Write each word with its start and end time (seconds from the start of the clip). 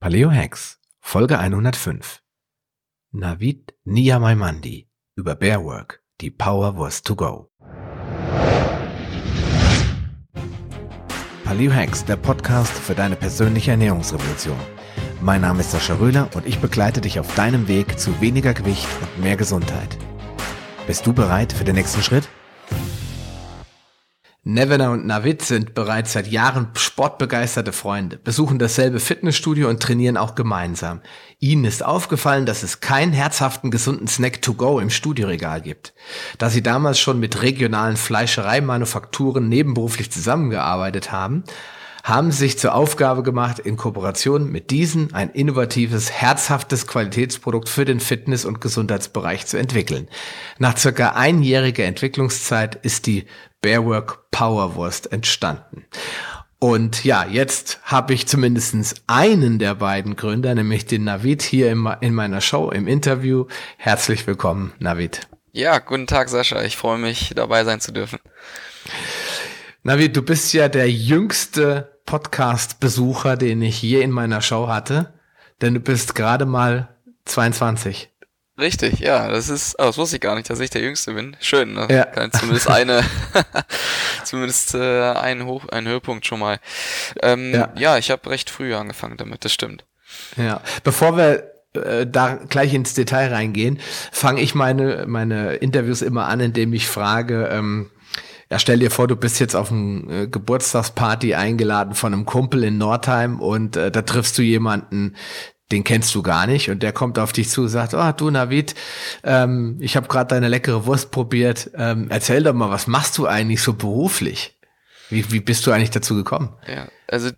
Paleo 0.00 0.30
Hacks, 0.30 0.78
Folge 1.00 1.40
105. 1.40 2.22
Navid 3.10 3.74
Niyamaimandi 3.84 4.86
über 5.16 5.34
Bearwork, 5.34 6.04
die 6.20 6.30
Power 6.30 6.78
was 6.78 7.02
to 7.02 7.16
go. 7.16 7.50
Paleo 11.42 11.72
Hacks, 11.72 12.04
der 12.04 12.14
Podcast 12.14 12.72
für 12.72 12.94
deine 12.94 13.16
persönliche 13.16 13.72
Ernährungsrevolution. 13.72 14.56
Mein 15.20 15.40
Name 15.40 15.60
ist 15.60 15.72
Sascha 15.72 15.94
Röhler 15.94 16.30
und 16.36 16.46
ich 16.46 16.60
begleite 16.60 17.00
dich 17.00 17.18
auf 17.18 17.34
deinem 17.34 17.66
Weg 17.66 17.98
zu 17.98 18.20
weniger 18.20 18.54
Gewicht 18.54 18.86
und 19.02 19.24
mehr 19.24 19.36
Gesundheit. 19.36 19.98
Bist 20.86 21.04
du 21.08 21.12
bereit 21.12 21.52
für 21.52 21.64
den 21.64 21.74
nächsten 21.74 22.02
Schritt? 22.02 22.28
Nevena 24.44 24.90
und 24.92 25.04
Navid 25.04 25.42
sind 25.42 25.74
bereits 25.74 26.12
seit 26.12 26.28
Jahren 26.28 26.68
sportbegeisterte 26.74 27.72
Freunde, 27.72 28.18
besuchen 28.18 28.58
dasselbe 28.58 29.00
Fitnessstudio 29.00 29.68
und 29.68 29.82
trainieren 29.82 30.16
auch 30.16 30.36
gemeinsam. 30.36 31.02
Ihnen 31.40 31.64
ist 31.64 31.84
aufgefallen, 31.84 32.46
dass 32.46 32.62
es 32.62 32.80
keinen 32.80 33.12
herzhaften, 33.12 33.70
gesunden 33.70 34.06
Snack 34.06 34.40
to 34.40 34.54
go 34.54 34.78
im 34.78 34.90
Studioregal 34.90 35.60
gibt. 35.60 35.92
Da 36.38 36.50
sie 36.50 36.62
damals 36.62 37.00
schon 37.00 37.20
mit 37.20 37.42
regionalen 37.42 37.96
Fleischereimanufakturen 37.96 39.48
nebenberuflich 39.48 40.10
zusammengearbeitet 40.12 41.10
haben, 41.12 41.42
haben 42.04 42.32
sich 42.32 42.58
zur 42.58 42.74
Aufgabe 42.74 43.22
gemacht, 43.22 43.58
in 43.58 43.76
Kooperation 43.76 44.50
mit 44.50 44.70
diesen 44.70 45.12
ein 45.12 45.28
innovatives, 45.30 46.10
herzhaftes 46.10 46.86
Qualitätsprodukt 46.86 47.68
für 47.68 47.84
den 47.84 48.00
Fitness- 48.00 48.46
und 48.46 48.62
Gesundheitsbereich 48.62 49.46
zu 49.46 49.58
entwickeln. 49.58 50.08
Nach 50.58 50.78
circa 50.78 51.10
einjähriger 51.10 51.84
Entwicklungszeit 51.84 52.76
ist 52.76 53.06
die 53.06 53.26
Bearwork 53.60 54.30
Powerwurst 54.30 55.12
entstanden. 55.12 55.84
Und 56.60 57.04
ja, 57.04 57.24
jetzt 57.24 57.78
habe 57.84 58.14
ich 58.14 58.26
zumindest 58.26 59.02
einen 59.06 59.58
der 59.58 59.76
beiden 59.76 60.16
Gründer, 60.16 60.54
nämlich 60.54 60.86
den 60.86 61.04
Navid, 61.04 61.42
hier 61.42 61.70
in, 61.70 61.88
in 62.00 62.14
meiner 62.14 62.40
Show 62.40 62.70
im 62.70 62.88
Interview. 62.88 63.46
Herzlich 63.76 64.26
willkommen, 64.26 64.72
Navid. 64.78 65.28
Ja, 65.52 65.78
guten 65.78 66.06
Tag, 66.06 66.28
Sascha. 66.28 66.62
Ich 66.62 66.76
freue 66.76 66.98
mich, 66.98 67.32
dabei 67.34 67.64
sein 67.64 67.80
zu 67.80 67.92
dürfen. 67.92 68.18
Navid, 69.82 70.16
du 70.16 70.22
bist 70.22 70.52
ja 70.52 70.68
der 70.68 70.90
jüngste 70.90 72.00
Podcast-Besucher, 72.06 73.36
den 73.36 73.62
ich 73.62 73.82
je 73.82 74.00
in 74.00 74.10
meiner 74.10 74.40
Show 74.40 74.66
hatte, 74.66 75.14
denn 75.60 75.74
du 75.74 75.80
bist 75.80 76.14
gerade 76.14 76.46
mal 76.46 76.96
22. 77.24 78.10
Richtig, 78.58 78.98
ja, 78.98 79.28
das 79.28 79.48
ist, 79.48 79.76
oh, 79.78 79.84
das 79.84 79.98
wusste 79.98 80.16
ich 80.16 80.20
gar 80.20 80.34
nicht, 80.34 80.50
dass 80.50 80.58
ich 80.58 80.70
der 80.70 80.82
Jüngste 80.82 81.12
bin. 81.14 81.36
Schön, 81.40 81.74
ne? 81.74 81.86
Ja. 81.90 82.04
Kann 82.04 82.32
zumindest 82.32 82.68
eine, 82.68 83.04
zumindest 84.24 84.74
äh, 84.74 85.12
einen, 85.12 85.46
Hoch, 85.46 85.68
einen 85.68 85.86
Höhepunkt 85.86 86.26
schon 86.26 86.40
mal. 86.40 86.58
Ähm, 87.22 87.54
ja. 87.54 87.72
ja, 87.76 87.98
ich 87.98 88.10
habe 88.10 88.28
recht 88.30 88.50
früh 88.50 88.74
angefangen 88.74 89.16
damit, 89.16 89.44
das 89.44 89.52
stimmt. 89.52 89.84
Ja, 90.36 90.60
bevor 90.82 91.16
wir 91.16 91.52
äh, 91.74 92.04
da 92.04 92.34
gleich 92.34 92.74
ins 92.74 92.94
Detail 92.94 93.32
reingehen, 93.32 93.78
fange 94.10 94.40
ich 94.40 94.56
meine, 94.56 95.04
meine 95.06 95.54
Interviews 95.54 96.02
immer 96.02 96.26
an, 96.26 96.40
indem 96.40 96.72
ich 96.72 96.88
frage, 96.88 97.48
ähm, 97.52 97.90
ja, 98.50 98.58
stell 98.58 98.78
dir 98.78 98.90
vor, 98.90 99.06
du 99.06 99.14
bist 99.14 99.40
jetzt 99.40 99.54
auf 99.54 99.70
eine 99.70 100.22
äh, 100.22 100.26
Geburtstagsparty 100.26 101.34
eingeladen 101.34 101.94
von 101.94 102.12
einem 102.12 102.24
Kumpel 102.24 102.64
in 102.64 102.78
Nordheim 102.78 103.40
und 103.40 103.76
äh, 103.76 103.90
da 103.90 104.02
triffst 104.02 104.36
du 104.38 104.42
jemanden, 104.42 105.14
den 105.72 105.84
kennst 105.84 106.14
du 106.14 106.22
gar 106.22 106.46
nicht 106.46 106.70
und 106.70 106.82
der 106.82 106.92
kommt 106.92 107.18
auf 107.18 107.32
dich 107.32 107.50
zu 107.50 107.62
und 107.62 107.68
sagt, 107.68 107.94
oh 107.94 108.12
du 108.12 108.30
Navid, 108.30 108.74
ähm, 109.22 109.76
ich 109.80 109.96
habe 109.96 110.08
gerade 110.08 110.28
deine 110.28 110.48
leckere 110.48 110.86
Wurst 110.86 111.10
probiert, 111.10 111.70
ähm, 111.74 112.06
erzähl 112.10 112.42
doch 112.42 112.54
mal, 112.54 112.70
was 112.70 112.86
machst 112.86 113.18
du 113.18 113.26
eigentlich 113.26 113.62
so 113.62 113.74
beruflich? 113.74 114.58
Wie, 115.10 115.30
wie 115.32 115.40
bist 115.40 115.66
du 115.66 115.72
eigentlich 115.72 115.90
dazu 115.90 116.14
gekommen? 116.14 116.54
Ja, 116.66 116.88
also 117.06 117.30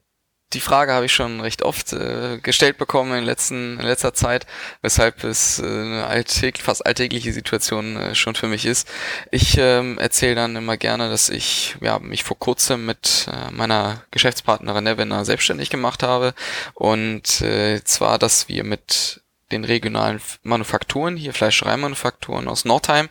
die 0.53 0.61
Frage 0.61 0.93
habe 0.93 1.06
ich 1.06 1.12
schon 1.12 1.41
recht 1.41 1.62
oft 1.62 1.93
äh, 1.93 2.39
gestellt 2.43 2.77
bekommen 2.77 3.17
in, 3.17 3.25
letzten, 3.25 3.79
in 3.79 3.87
letzter 3.87 4.15
Zeit, 4.15 4.47
weshalb 4.83 5.23
es 5.23 5.61
äh, 5.61 5.65
eine 5.65 6.06
alltäg 6.06 6.59
fast 6.59 6.84
alltägliche 6.84 7.33
Situation 7.33 7.97
äh, 7.97 8.15
schon 8.15 8.34
für 8.34 8.48
mich 8.48 8.67
ist. 8.67 8.89
Ich 9.31 9.56
ähm, 9.59 9.98
erzähle 9.98 10.34
dann 10.34 10.56
immer 10.56 10.77
gerne, 10.77 11.09
dass 11.09 11.28
ich 11.28 11.77
ja, 11.81 11.99
mich 12.00 12.25
vor 12.25 12.39
kurzem 12.39 12.84
mit 12.84 13.28
äh, 13.33 13.50
meiner 13.53 14.03
Geschäftspartnerin 14.10 14.84
Nevena 14.84 15.25
selbstständig 15.25 15.71
gemacht 15.71 16.03
habe 16.03 16.34
und 16.75 17.41
äh, 17.43 17.83
zwar, 17.84 18.19
dass 18.19 18.49
wir 18.49 18.65
mit 18.65 19.19
den 19.53 19.65
regionalen 19.65 20.21
Manufakturen, 20.43 21.16
hier 21.16 21.33
Fleischereimanufakturen 21.33 22.49
aus 22.49 22.65
Nordheim, 22.65 23.09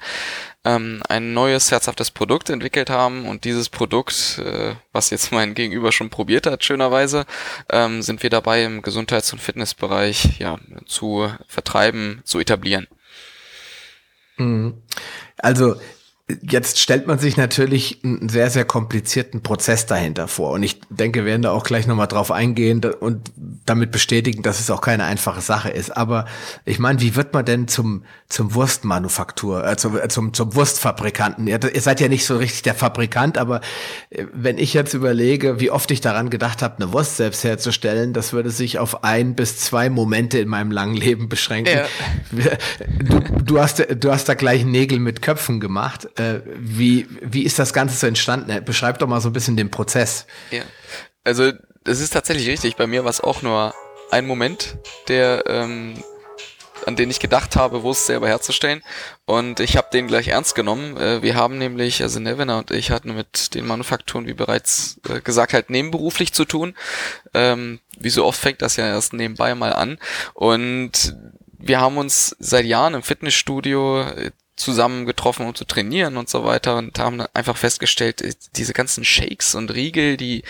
ähm, 0.66 1.02
ein 1.08 1.34
neues 1.34 1.72
herzhaftes 1.72 2.12
Produkt 2.12 2.50
entwickelt 2.50 2.90
haben 2.90 3.26
und 3.28 3.46
dieses 3.46 3.70
Produkt, 3.70 4.40
äh, 4.40 4.76
was 4.92 5.10
jetzt 5.10 5.32
mein 5.32 5.54
Gegenüber 5.54 5.92
schon 5.92 6.10
probiert 6.10 6.46
hat, 6.46 6.64
schönerweise, 6.64 7.26
ähm, 7.70 8.02
sind 8.02 8.24
wir 8.24 8.30
dabei 8.30 8.64
im 8.64 8.82
Gesundheits- 8.82 9.32
und 9.34 9.40
Fitnessbereich 9.40 10.40
ja 10.40 10.60
zu 10.86 11.32
vertreiben, 11.48 12.22
zu 12.24 12.40
etablieren. 12.40 12.88
Mhm. 14.38 14.82
Also 15.38 15.76
Jetzt 16.42 16.80
stellt 16.80 17.08
man 17.08 17.18
sich 17.18 17.38
natürlich 17.38 18.02
einen 18.04 18.30
sehr, 18.30 18.52
sehr 18.52 18.64
komplizierten 18.64 19.42
Prozess 19.42 19.88
dahinter 19.88 20.28
vor. 20.28 20.52
Und 20.52 20.62
ich 20.62 20.80
denke, 20.90 21.22
wir 21.22 21.26
werden 21.26 21.42
da 21.42 21.52
auch 21.52 21.64
gleich 21.64 21.88
nochmal 21.88 22.08
drauf 22.08 22.32
eingehen 22.32 22.84
und 22.86 23.32
damit 23.66 23.92
bestätigen, 23.92 24.44
dass 24.44 24.60
es 24.60 24.70
auch 24.70 24.82
keine 24.82 25.06
einfache 25.06 25.42
Sache 25.42 25.70
ist. 25.70 25.96
Aber 25.98 26.26
ich 26.66 26.78
meine, 26.78 27.02
wie 27.02 27.16
wird 27.16 27.34
man 27.34 27.46
denn 27.46 27.68
zum, 27.68 28.04
zum 28.28 28.54
Wurstmanufaktur, 28.54 29.66
äh, 29.66 29.78
zum, 29.78 29.98
äh, 29.98 30.08
zum, 30.08 30.34
zum 30.34 30.54
Wurstfabrikanten? 30.54 31.48
Ihr, 31.48 31.60
ihr 31.74 31.82
seid 31.82 32.00
ja 32.00 32.08
nicht 32.08 32.28
so 32.28 32.38
richtig 32.38 32.62
der 32.62 32.76
Fabrikant, 32.76 33.40
aber 33.40 33.62
äh, 34.12 34.26
wenn 34.32 34.60
ich 34.60 34.76
jetzt 34.76 34.94
überlege, 34.94 35.60
wie 35.60 35.72
oft 35.72 35.90
ich 35.90 36.02
daran 36.02 36.30
gedacht 36.30 36.62
habe, 36.62 36.76
eine 36.76 36.94
Wurst 36.94 37.18
selbst 37.18 37.44
herzustellen, 37.44 38.14
das 38.14 38.34
würde 38.34 38.52
sich 38.52 38.78
auf 38.78 39.04
ein 39.04 39.34
bis 39.34 39.58
zwei 39.58 39.90
Momente 39.90 40.38
in 40.38 40.48
meinem 40.48 40.70
langen 40.70 40.96
Leben 40.96 41.28
beschränken. 41.28 41.76
Ja. 41.76 41.86
Du, 43.00 43.20
du, 43.44 43.60
hast, 43.60 43.86
du 44.00 44.12
hast 44.12 44.30
da 44.30 44.34
gleich 44.34 44.66
Nägel 44.66 45.00
mit 45.00 45.22
Köpfen 45.22 45.60
gemacht 45.60 46.08
äh, 46.20 46.42
wie, 46.58 47.08
wie 47.22 47.44
ist 47.44 47.60
das 47.60 47.74
Ganze 47.74 47.96
so 47.96 48.08
entstanden? 48.08 48.64
Beschreib 48.64 49.00
doch 49.00 49.08
mal 49.08 49.22
so 49.22 49.30
ein 49.30 49.34
bisschen 49.34 49.58
den 49.58 49.72
Prozess. 49.72 50.26
Ja, 50.52 50.64
also 51.24 51.52
das 51.84 52.00
ist 52.00 52.12
tatsächlich 52.12 52.48
richtig. 52.48 52.76
Bei 52.76 52.88
mir 52.88 53.04
war 53.04 53.10
es 53.10 53.22
auch 53.22 53.42
nur 53.42 53.74
ein 54.12 54.26
Moment, 54.26 54.78
der 55.08 55.44
ähm, 55.48 56.04
an 56.86 56.96
den 56.96 57.10
ich 57.10 57.20
gedacht 57.20 57.56
habe, 57.56 57.84
Wurst 57.84 58.06
selber 58.06 58.28
herzustellen. 58.28 58.82
Und 59.26 59.60
ich 59.60 59.78
habe 59.78 59.90
den 59.92 60.08
gleich 60.08 60.30
ernst 60.30 60.56
genommen. 60.56 60.98
Äh, 60.98 61.22
wir 61.22 61.36
haben 61.36 61.58
nämlich, 61.58 62.02
also 62.02 62.20
Nevena 62.20 62.60
und 62.60 62.72
ich 62.72 62.92
hatten 62.92 63.16
mit 63.16 63.54
den 63.54 63.68
Manufakturen, 63.68 64.28
wie 64.28 64.34
bereits 64.34 65.00
äh, 65.08 65.22
gesagt, 65.22 65.54
halt 65.54 65.70
nebenberuflich 65.70 66.34
zu 66.34 66.46
tun. 66.46 66.76
Ähm, 67.34 67.80
wie 68.00 68.10
so 68.10 68.26
oft 68.26 68.40
fängt 68.40 68.62
das 68.62 68.76
ja 68.76 68.88
erst 68.88 69.14
nebenbei 69.14 69.56
mal 69.56 69.74
an. 69.74 70.00
Und 70.34 71.16
wir 71.58 71.80
haben 71.82 71.98
uns 71.98 72.36
seit 72.40 72.66
Jahren 72.66 72.94
im 72.94 73.04
Fitnessstudio 73.04 74.06
zusammen 74.60 75.06
getroffen, 75.06 75.48
um 75.48 75.56
zu 75.56 75.66
trainieren 75.66 76.18
und 76.18 76.30
so 76.30 76.44
weiter 76.44 76.78
und 76.78 77.00
haben 77.00 77.22
einfach 77.34 77.58
festgestellt, 77.58 78.22
äh, 78.22 78.34
diese 78.56 78.74
ganzen 78.74 79.06
Shakes 79.06 79.56
und 79.56 79.74
Riegel, 79.74 80.18
die, 80.18 80.44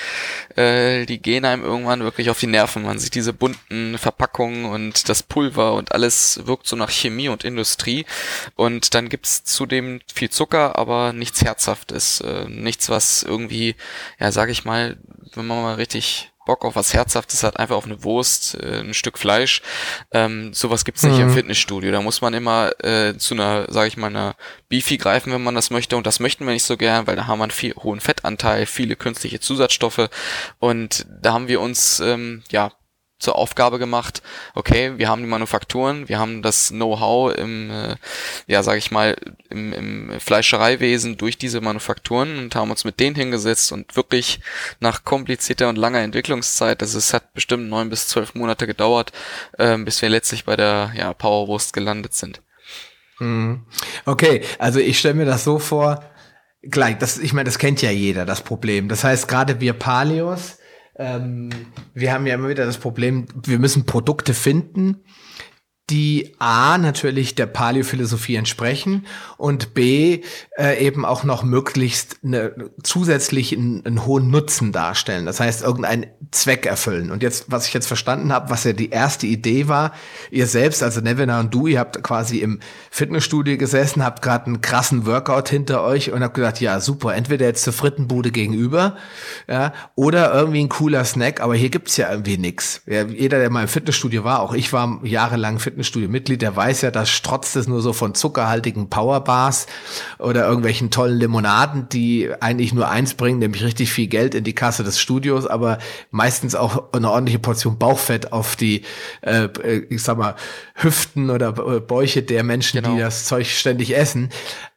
äh, 0.55 1.05
die 1.05 1.21
gehen 1.21 1.45
einem 1.45 1.63
irgendwann 1.63 2.03
wirklich 2.03 2.29
auf 2.29 2.39
die 2.39 2.47
Nerven. 2.47 2.83
Man 2.83 2.99
sieht 2.99 3.15
diese 3.15 3.33
bunten 3.33 3.97
Verpackungen 3.97 4.65
und 4.65 5.09
das 5.09 5.23
Pulver 5.23 5.73
und 5.73 5.93
alles 5.93 6.41
wirkt 6.45 6.67
so 6.67 6.75
nach 6.75 6.89
Chemie 6.89 7.29
und 7.29 7.43
Industrie 7.43 8.05
und 8.55 8.93
dann 8.93 9.09
gibt's 9.09 9.43
zudem 9.43 10.01
viel 10.13 10.29
Zucker, 10.29 10.77
aber 10.77 11.13
nichts 11.13 11.43
Herzhaftes, 11.43 12.21
äh, 12.21 12.45
nichts, 12.49 12.89
was 12.89 13.23
irgendwie, 13.23 13.75
ja, 14.19 14.31
sag 14.31 14.49
ich 14.49 14.65
mal, 14.65 14.97
wenn 15.33 15.45
man 15.45 15.61
mal 15.61 15.75
richtig 15.75 16.31
Bock 16.49 16.65
auf 16.65 16.75
was 16.75 16.95
Herzhaftes 16.95 17.43
hat, 17.43 17.57
einfach 17.57 17.75
auf 17.75 17.85
eine 17.85 18.03
Wurst, 18.03 18.55
äh, 18.55 18.79
ein 18.79 18.95
Stück 18.95 19.19
Fleisch. 19.19 19.61
Ähm, 20.11 20.51
sowas 20.51 20.83
gibt's 20.83 21.03
nicht 21.03 21.17
mhm. 21.17 21.25
im 21.25 21.29
Fitnessstudio. 21.29 21.91
Da 21.91 22.01
muss 22.01 22.21
man 22.21 22.33
immer 22.33 22.71
äh, 22.83 23.15
zu 23.19 23.35
einer, 23.35 23.71
sage 23.71 23.87
ich 23.87 23.97
mal, 23.97 24.07
einer 24.07 24.35
Beefy 24.67 24.97
greifen, 24.97 25.31
wenn 25.31 25.43
man 25.43 25.53
das 25.53 25.69
möchte. 25.69 25.95
Und 25.95 26.07
das 26.07 26.19
möchten 26.19 26.47
wir 26.47 26.53
nicht 26.53 26.63
so 26.63 26.75
gern, 26.75 27.05
weil 27.05 27.15
da 27.15 27.27
haben 27.27 27.37
wir 27.37 27.43
einen 27.43 27.51
viel 27.51 27.75
hohen 27.75 27.99
Fettanteil, 27.99 28.65
viele 28.65 28.95
künstliche 28.95 29.39
Zusatzstoffe. 29.39 30.09
Und 30.57 31.05
da 31.21 31.33
haben 31.33 31.47
wir 31.47 31.61
uns 31.61 31.99
ähm, 31.99 32.41
ja 32.49 32.71
zur 33.19 33.35
Aufgabe 33.35 33.79
gemacht, 33.79 34.21
okay, 34.55 34.93
wir 34.97 35.09
haben 35.09 35.21
die 35.21 35.27
Manufakturen, 35.27 36.07
wir 36.07 36.19
haben 36.19 36.41
das 36.41 36.69
Know-how 36.69 37.35
im, 37.35 37.69
äh, 37.69 37.95
ja, 38.47 38.63
sag 38.63 38.77
ich 38.77 38.91
mal, 38.91 39.15
im, 39.49 39.73
im 39.73 40.19
Fleischereiwesen 40.19 41.17
durch 41.17 41.37
diese 41.37 41.61
Manufakturen 41.61 42.39
und 42.39 42.55
haben 42.55 42.71
uns 42.71 42.85
mit 42.85 42.99
denen 42.99 43.15
hingesetzt 43.15 43.71
und 43.71 43.95
wirklich 43.95 44.39
nach 44.79 45.03
komplizierter 45.03 45.69
und 45.69 45.77
langer 45.77 45.99
Entwicklungszeit, 45.99 46.81
also 46.81 46.97
es 46.97 47.13
hat 47.13 47.33
bestimmt 47.33 47.69
neun 47.69 47.89
bis 47.89 48.07
zwölf 48.07 48.35
Monate 48.35 48.67
gedauert, 48.67 49.11
äh, 49.57 49.77
bis 49.77 50.01
wir 50.01 50.09
letztlich 50.09 50.45
bei 50.45 50.55
der 50.55 50.93
ja, 50.95 51.13
Powerwurst 51.13 51.73
gelandet 51.73 52.13
sind. 52.13 52.41
Mhm. 53.19 53.65
Okay, 54.05 54.43
also 54.57 54.79
ich 54.79 54.97
stelle 54.97 55.15
mir 55.15 55.25
das 55.25 55.43
so 55.43 55.59
vor, 55.59 56.03
gleich, 56.63 56.97
das, 56.97 57.17
ich 57.17 57.33
meine, 57.33 57.45
das 57.45 57.59
kennt 57.59 57.81
ja 57.81 57.91
jeder, 57.91 58.25
das 58.25 58.41
Problem. 58.41 58.87
Das 58.89 59.03
heißt, 59.03 59.27
gerade 59.27 59.59
wir 59.59 59.73
Paleos, 59.73 60.57
ähm, 60.99 61.49
wir 61.93 62.13
haben 62.13 62.27
ja 62.27 62.35
immer 62.35 62.49
wieder 62.49 62.65
das 62.65 62.77
Problem, 62.77 63.25
wir 63.45 63.57
müssen 63.57 63.85
Produkte 63.85 64.33
finden, 64.33 64.97
die 65.89 66.35
A 66.37 66.77
natürlich 66.77 67.35
der 67.35 67.47
Paleophilosophie 67.47 68.35
entsprechen 68.35 69.07
und 69.37 69.73
B 69.73 70.21
äh, 70.57 70.85
eben 70.85 71.03
auch 71.03 71.23
noch 71.23 71.43
möglichst 71.43 72.19
eine, 72.23 72.71
zusätzlich 72.83 73.55
einen, 73.55 73.85
einen, 73.85 74.05
hohen 74.05 74.29
Nutzen 74.29 74.71
darstellen. 74.71 75.25
Das 75.25 75.39
heißt, 75.39 75.63
irgendeinen 75.63 76.07
Zweck 76.31 76.65
erfüllen. 76.65 77.09
Und 77.09 77.23
jetzt, 77.23 77.45
was 77.51 77.67
ich 77.67 77.73
jetzt 77.73 77.87
verstanden 77.87 78.31
habe, 78.31 78.49
was 78.49 78.63
ja 78.63 78.73
die 78.73 78.89
erste 78.89 79.25
Idee 79.25 79.67
war, 79.67 79.93
ihr 80.29 80.45
selbst, 80.45 80.83
also 80.83 81.01
Nevina 81.01 81.39
und 81.39 81.53
du, 81.53 81.67
ihr 81.67 81.79
habt 81.79 82.01
quasi 82.03 82.39
im 82.39 82.59
Fitnessstudio 82.91 83.57
gesessen, 83.57 84.03
habt 84.03 84.21
gerade 84.21 84.45
einen 84.45 84.61
krassen 84.61 85.05
Workout 85.05 85.49
hinter 85.49 85.83
euch 85.83 86.11
und 86.11 86.23
habt 86.23 86.35
gesagt, 86.35 86.61
ja 86.61 86.79
super, 86.79 87.15
entweder 87.15 87.47
jetzt 87.47 87.63
zur 87.63 87.73
Frittenbude 87.73 88.31
gegenüber, 88.31 88.95
ja, 89.47 89.73
oder 89.95 90.33
irgendwie 90.33 90.63
ein 90.63 90.69
cooler 90.69 91.03
Snack, 91.03 91.41
aber 91.41 91.55
hier 91.55 91.69
gibt's 91.69 91.97
ja 91.97 92.11
irgendwie 92.11 92.37
nix. 92.37 92.81
Ja, 92.85 93.03
jeder, 93.03 93.39
der 93.39 93.49
mal 93.49 93.63
im 93.63 93.67
Fitnessstudio 93.67 94.23
war, 94.23 94.41
auch 94.41 94.53
ich 94.53 94.71
war 94.71 94.99
jahrelang 95.03 95.57
Fitnessstudio 95.59 95.78
Fitnessstudio-Mitglied, 95.79 96.41
der 96.41 96.55
weiß 96.55 96.81
ja, 96.81 96.91
das 96.91 97.09
strotzt 97.09 97.55
es 97.55 97.67
nur 97.67 97.81
so 97.81 97.93
von 97.93 98.13
zuckerhaltigen 98.13 98.89
Powerbars 98.89 99.67
oder 100.17 100.45
irgendwelchen 100.45 100.91
tollen 100.91 101.17
Limonaden, 101.17 101.87
die 101.89 102.29
eigentlich 102.39 102.73
nur 102.73 102.89
eins 102.89 103.13
bringen, 103.13 103.39
nämlich 103.39 103.63
richtig 103.63 103.91
viel 103.91 104.07
Geld 104.07 104.35
in 104.35 104.43
die 104.43 104.53
Kasse 104.53 104.83
des 104.83 104.99
Studios, 104.99 105.47
aber 105.47 105.79
meistens 106.11 106.55
auch 106.55 106.91
eine 106.93 107.09
ordentliche 107.09 107.39
Portion 107.39 107.77
Bauchfett 107.77 108.33
auf 108.33 108.55
die, 108.55 108.83
äh, 109.21 109.47
ich 109.89 110.03
sag 110.03 110.17
mal, 110.17 110.35
Hüften 110.75 111.29
oder 111.29 111.53
Bäuche 111.53 112.23
der 112.23 112.43
Menschen, 112.43 112.81
genau. 112.81 112.95
die 112.95 113.01
das 113.01 113.25
Zeug 113.25 113.47
ständig 113.47 113.95
essen. 113.95 114.29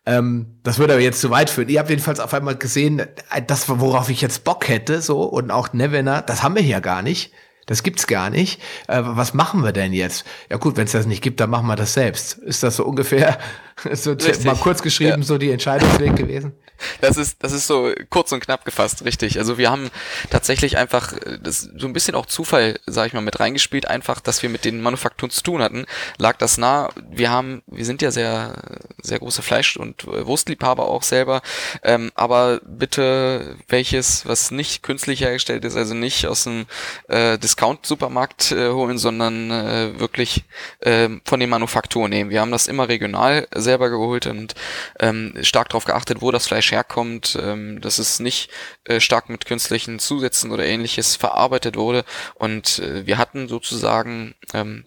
Ähm, 0.07 0.59
das 0.63 0.79
würde 0.79 0.95
aber 0.95 1.03
jetzt 1.03 1.21
zu 1.21 1.31
weit 1.31 1.51
führen. 1.51 1.69
Ihr 1.69 1.81
habt 1.81 1.91
jedenfalls 1.91 2.21
auf 2.21 2.35
einmal 2.35 2.57
gesehen, 2.57 3.03
das, 3.47 3.69
worauf 3.69 4.09
ich 4.09 4.21
jetzt 4.21 4.45
Bock 4.45 4.69
hätte, 4.69 5.01
so, 5.01 5.23
und 5.23 5.51
auch 5.51 5.73
Nevena, 5.73 6.23
das 6.23 6.43
haben 6.43 6.55
wir 6.55 6.63
hier 6.63 6.81
gar 6.81 7.03
nicht. 7.03 7.33
Das 7.67 7.83
gibt's 7.83 8.07
gar 8.07 8.31
nicht. 8.31 8.61
Äh, 8.89 9.03
was 9.05 9.35
machen 9.35 9.63
wir 9.63 9.73
denn 9.73 9.93
jetzt? 9.93 10.25
Ja 10.51 10.57
gut, 10.57 10.77
wenn 10.77 10.85
es 10.85 10.93
das 10.93 11.07
nicht 11.07 11.23
gibt, 11.23 11.41
dann 11.41 11.51
machen 11.51 11.67
wir 11.67 11.77
das 11.77 11.95
selbst. 11.95 12.35
Ist 12.39 12.63
das 12.63 12.77
so 12.77 12.85
ungefähr 12.85 13.39
so 13.93 14.13
Richtig. 14.13 14.45
mal 14.45 14.57
kurz 14.57 14.83
geschrieben 14.83 15.21
ja. 15.21 15.23
so 15.23 15.39
die 15.39 15.51
Entscheidungsweg 15.51 16.17
gewesen? 16.17 16.53
Das 17.01 17.17
ist 17.17 17.43
das 17.43 17.53
ist 17.53 17.67
so 17.67 17.93
kurz 18.11 18.33
und 18.33 18.41
knapp 18.41 18.65
gefasst, 18.65 19.05
richtig. 19.05 19.39
Also 19.39 19.59
wir 19.59 19.71
haben 19.71 19.91
tatsächlich 20.31 20.77
einfach 20.77 21.13
das 21.41 21.69
so 21.77 21.87
ein 21.87 21.93
bisschen 21.93 22.15
auch 22.15 22.27
Zufall, 22.27 22.79
sage 22.87 23.09
ich 23.09 23.13
mal, 23.13 23.21
mit 23.21 23.41
reingespielt, 23.41 23.87
einfach, 23.89 24.21
dass 24.21 24.43
wir 24.43 24.51
mit 24.51 24.65
den 24.65 24.81
Manufakturen 24.81 25.31
zu 25.31 25.43
tun 25.43 25.63
hatten, 25.63 25.87
lag 26.19 26.37
das 26.39 26.59
nah. 26.59 26.91
Wir 27.11 27.31
haben 27.31 27.63
wir 27.67 27.85
sind 27.85 28.03
ja 28.03 28.11
sehr 28.11 28.55
sehr 29.03 29.19
große 29.19 29.43
Fleisch 29.43 29.77
und 29.77 30.07
Wurstliebhaber 30.07 30.89
auch 30.89 31.03
selber, 31.03 31.43
ähm, 31.83 32.11
aber 32.15 32.61
bitte 32.65 33.57
welches, 33.69 34.27
was 34.27 34.51
nicht 34.51 34.83
künstlich 34.83 35.21
hergestellt 35.21 35.65
ist, 35.65 35.77
also 35.77 35.95
nicht 35.95 36.27
aus 36.27 36.45
dem 36.45 36.67
äh, 37.09 37.39
Discount-Supermarkt 37.39 38.53
äh, 38.53 38.71
holen, 38.71 38.99
sondern 38.99 39.51
äh, 39.51 40.01
wirklich 40.01 40.45
äh, 40.81 41.09
von 41.25 41.41
den 41.41 41.51
Manufakturen 41.51 42.11
nehmen. 42.11 42.31
Wir 42.31 42.41
haben 42.41 42.53
das 42.53 42.69
immer 42.69 42.89
regional 42.89 43.47
selber 43.63 43.91
geholt 43.91 44.27
und 44.27 44.55
ähm, 45.01 45.35
stark 45.43 45.69
darauf 45.71 45.85
geachtet, 45.85 46.21
wo 46.21 46.31
das 46.31 46.47
Fleisch 46.47 46.73
herkommt, 46.73 47.39
ähm, 47.41 47.81
dass 47.81 47.99
es 47.99 48.21
nicht 48.21 48.51
äh, 48.85 49.01
stark 49.01 49.29
mit 49.29 49.47
künstlichen 49.47 49.99
Zusätzen 49.99 50.51
oder 50.51 50.65
ähnliches 50.65 51.17
verarbeitet 51.17 51.77
wurde. 51.77 52.05
Und 52.35 52.81
äh, 52.81 53.07
wir 53.07 53.19
hatten 53.19 53.49
sozusagen 53.49 54.35
ähm, 54.53 54.85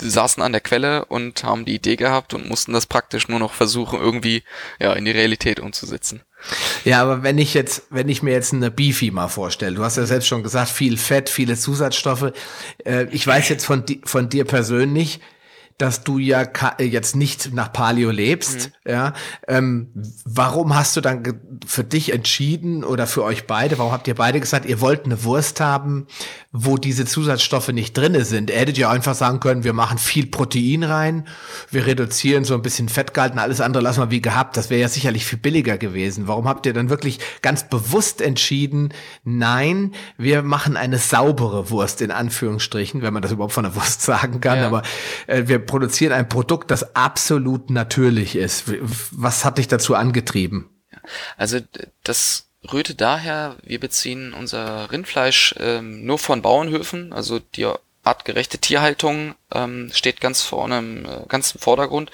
saßen 0.00 0.42
an 0.42 0.52
der 0.52 0.60
Quelle 0.60 1.04
und 1.06 1.44
haben 1.44 1.64
die 1.64 1.74
Idee 1.74 1.96
gehabt 1.96 2.34
und 2.34 2.48
mussten 2.48 2.72
das 2.72 2.86
praktisch 2.86 3.28
nur 3.28 3.38
noch 3.38 3.52
versuchen, 3.52 3.98
irgendwie 4.00 4.42
ja 4.78 4.92
in 4.92 5.04
die 5.04 5.10
Realität 5.10 5.60
umzusetzen. 5.60 6.22
Ja, 6.84 7.02
aber 7.02 7.22
wenn 7.22 7.38
ich 7.38 7.54
jetzt, 7.54 7.84
wenn 7.90 8.08
ich 8.08 8.22
mir 8.22 8.32
jetzt 8.32 8.52
eine 8.52 8.70
Beefy 8.70 9.10
mal 9.10 9.28
vorstelle, 9.28 9.74
du 9.74 9.84
hast 9.84 9.96
ja 9.96 10.06
selbst 10.06 10.28
schon 10.28 10.42
gesagt, 10.42 10.70
viel 10.70 10.96
Fett, 10.96 11.28
viele 11.28 11.56
Zusatzstoffe. 11.56 12.32
Äh, 12.84 13.06
ich 13.10 13.26
weiß 13.26 13.48
jetzt 13.48 13.66
von, 13.66 13.84
von 14.04 14.28
dir 14.28 14.44
persönlich, 14.44 15.20
dass 15.78 16.02
du 16.02 16.18
ja 16.18 16.44
jetzt 16.80 17.14
nicht 17.14 17.54
nach 17.54 17.72
Paleo 17.72 18.10
lebst, 18.10 18.72
mhm. 18.84 18.90
ja. 18.90 19.12
Ähm, 19.46 19.92
warum 20.24 20.74
hast 20.74 20.96
du 20.96 21.00
dann 21.00 21.22
für 21.66 21.84
dich 21.84 22.12
entschieden 22.12 22.82
oder 22.82 23.06
für 23.06 23.22
euch 23.22 23.46
beide, 23.46 23.78
warum 23.78 23.92
habt 23.92 24.08
ihr 24.08 24.16
beide 24.16 24.40
gesagt, 24.40 24.66
ihr 24.66 24.80
wollt 24.80 25.04
eine 25.04 25.22
Wurst 25.22 25.60
haben, 25.60 26.08
wo 26.50 26.76
diese 26.76 27.06
Zusatzstoffe 27.06 27.68
nicht 27.68 27.96
drinne 27.96 28.24
sind? 28.24 28.50
Ihr 28.50 28.56
hättet 28.56 28.76
ja 28.76 28.90
einfach 28.90 29.14
sagen 29.14 29.38
können, 29.38 29.62
wir 29.62 29.72
machen 29.72 29.98
viel 29.98 30.26
Protein 30.26 30.82
rein, 30.82 31.28
wir 31.70 31.86
reduzieren 31.86 32.44
so 32.44 32.54
ein 32.54 32.62
bisschen 32.62 32.88
Fettgehalt 32.88 33.34
und 33.34 33.38
alles 33.38 33.60
andere 33.60 33.82
lassen 33.82 34.00
wir 34.00 34.10
wie 34.10 34.20
gehabt. 34.20 34.56
Das 34.56 34.70
wäre 34.70 34.80
ja 34.80 34.88
sicherlich 34.88 35.24
viel 35.24 35.38
billiger 35.38 35.78
gewesen. 35.78 36.26
Warum 36.26 36.48
habt 36.48 36.66
ihr 36.66 36.72
dann 36.72 36.90
wirklich 36.90 37.20
ganz 37.40 37.68
bewusst 37.68 38.20
entschieden, 38.20 38.92
nein, 39.22 39.92
wir 40.16 40.42
machen 40.42 40.76
eine 40.76 40.98
saubere 40.98 41.70
Wurst 41.70 42.02
in 42.02 42.10
Anführungsstrichen, 42.10 43.00
wenn 43.02 43.12
man 43.12 43.22
das 43.22 43.30
überhaupt 43.30 43.52
von 43.52 43.62
der 43.62 43.76
Wurst 43.76 44.02
sagen 44.08 44.40
kann, 44.40 44.58
ja. 44.58 44.66
aber 44.66 44.82
äh, 45.28 45.44
wir 45.46 45.67
produzieren 45.68 46.12
ein 46.12 46.28
Produkt, 46.28 46.72
das 46.72 46.96
absolut 46.96 47.70
natürlich 47.70 48.34
ist. 48.34 48.64
Was 49.12 49.44
hat 49.44 49.58
dich 49.58 49.68
dazu 49.68 49.94
angetrieben? 49.94 50.68
Also 51.36 51.60
das 52.02 52.48
rührte 52.72 52.96
daher, 52.96 53.56
wir 53.62 53.78
beziehen 53.78 54.34
unser 54.34 54.90
Rindfleisch 54.90 55.54
ähm, 55.58 56.04
nur 56.04 56.18
von 56.18 56.42
Bauernhöfen, 56.42 57.12
also 57.12 57.38
die 57.38 57.66
artgerechte 58.08 58.58
Tierhaltung 58.58 59.34
ähm, 59.52 59.90
steht 59.92 60.20
ganz 60.20 60.42
vorne 60.42 60.78
im 60.78 61.04
äh, 61.04 61.26
ganz 61.28 61.52
im 61.52 61.60
Vordergrund. 61.60 62.10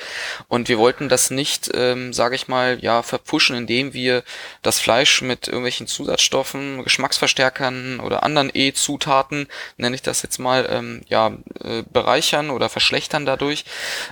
Und 0.48 0.68
wir 0.68 0.78
wollten 0.78 1.08
das 1.08 1.30
nicht, 1.30 1.70
ähm, 1.74 2.12
sage 2.12 2.34
ich 2.34 2.48
mal, 2.48 2.78
ja 2.80 3.02
verpfuschen, 3.02 3.56
indem 3.56 3.94
wir 3.94 4.24
das 4.62 4.80
Fleisch 4.80 5.22
mit 5.22 5.46
irgendwelchen 5.46 5.86
Zusatzstoffen, 5.86 6.82
Geschmacksverstärkern 6.82 8.00
oder 8.00 8.24
anderen 8.24 8.50
E-Zutaten, 8.52 9.46
nenne 9.76 9.94
ich 9.94 10.02
das 10.02 10.22
jetzt 10.22 10.38
mal, 10.38 10.66
ähm, 10.68 11.02
ja 11.08 11.32
äh, 11.60 11.82
bereichern 11.92 12.50
oder 12.50 12.68
verschlechtern 12.68 13.24
dadurch. 13.24 13.64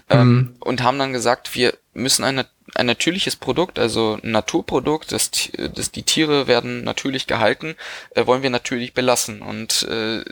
Ähm, 0.08 0.29
mhm. 0.29 0.56
und 0.61 0.82
haben 0.82 0.99
dann 0.99 1.12
gesagt, 1.12 1.55
wir 1.55 1.75
müssen 1.94 2.25
ein, 2.25 2.44
ein 2.75 2.87
natürliches 2.87 3.37
Produkt, 3.37 3.79
also 3.79 4.19
ein 4.23 4.31
Naturprodukt, 4.31 5.12
das, 5.12 5.31
das 5.75 5.90
die 5.90 6.05
Tiere 6.05 6.46
werden 6.46 6.84
natürlich 6.84 7.26
gehalten, 7.26 7.76
äh, 8.14 8.26
wollen 8.26 8.43
wir 8.43 8.50
natürlich 8.50 8.94
belassen. 8.94 9.43
Und 9.43 9.82
äh, 9.84 10.25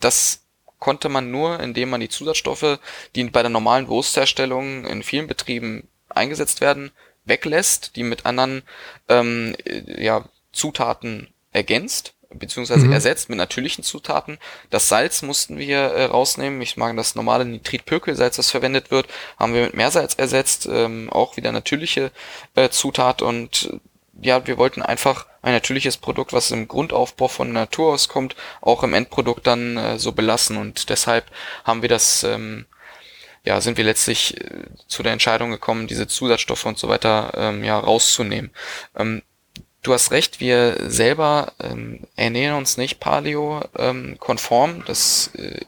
das 0.00 0.39
konnte 0.80 1.08
man 1.08 1.30
nur, 1.30 1.60
indem 1.60 1.90
man 1.90 2.00
die 2.00 2.08
Zusatzstoffe, 2.08 2.80
die 3.14 3.24
bei 3.24 3.42
der 3.42 3.50
normalen 3.50 3.86
Wurstherstellung 3.86 4.84
in 4.86 5.02
vielen 5.02 5.28
Betrieben 5.28 5.86
eingesetzt 6.08 6.60
werden, 6.60 6.90
weglässt, 7.24 7.94
die 7.94 8.02
mit 8.02 8.26
anderen 8.26 8.62
ähm, 9.08 9.54
äh, 9.64 10.02
ja, 10.02 10.24
Zutaten 10.52 11.28
ergänzt 11.52 12.14
beziehungsweise 12.32 12.86
mhm. 12.86 12.92
ersetzt 12.92 13.28
mit 13.28 13.38
natürlichen 13.38 13.82
Zutaten. 13.82 14.38
Das 14.70 14.88
Salz 14.88 15.22
mussten 15.22 15.58
wir 15.58 15.78
äh, 15.78 16.04
rausnehmen. 16.04 16.62
Ich 16.62 16.76
mag 16.76 16.96
das 16.96 17.14
normale 17.14 17.44
Nitritpökelsalz, 17.44 18.36
das 18.36 18.50
verwendet 18.50 18.90
wird, 18.90 19.08
haben 19.36 19.52
wir 19.52 19.62
mit 19.62 19.74
Meersalz 19.74 20.14
ersetzt, 20.14 20.68
ähm, 20.70 21.10
auch 21.10 21.36
wieder 21.36 21.52
natürliche 21.52 22.12
äh, 22.54 22.68
Zutat 22.68 23.22
und 23.22 23.80
ja, 24.20 24.46
wir 24.46 24.58
wollten 24.58 24.82
einfach 24.82 25.26
ein 25.42 25.52
natürliches 25.52 25.96
Produkt, 25.96 26.32
was 26.32 26.50
im 26.50 26.68
Grundaufbau 26.68 27.28
von 27.28 27.52
Natur 27.52 27.92
aus 27.94 28.08
kommt, 28.08 28.36
auch 28.60 28.82
im 28.82 28.94
Endprodukt 28.94 29.46
dann 29.46 29.76
äh, 29.76 29.98
so 29.98 30.12
belassen 30.12 30.56
und 30.56 30.90
deshalb 30.90 31.26
haben 31.64 31.82
wir 31.82 31.88
das, 31.88 32.24
ähm, 32.24 32.66
ja, 33.44 33.60
sind 33.60 33.78
wir 33.78 33.84
letztlich 33.84 34.38
äh, 34.40 34.64
zu 34.86 35.02
der 35.02 35.12
Entscheidung 35.12 35.50
gekommen, 35.50 35.86
diese 35.86 36.06
Zusatzstoffe 36.06 36.66
und 36.66 36.78
so 36.78 36.88
weiter 36.88 37.32
ähm, 37.36 37.64
ja 37.64 37.78
rauszunehmen. 37.78 38.50
Ähm, 38.96 39.22
du 39.82 39.94
hast 39.94 40.10
recht, 40.10 40.40
wir 40.40 40.76
selber 40.90 41.52
ähm, 41.60 42.06
ernähren 42.16 42.58
uns 42.58 42.76
nicht 42.76 43.00
paleo 43.00 43.62
ähm, 43.78 44.18
das 44.86 45.30
äh, 45.34 45.64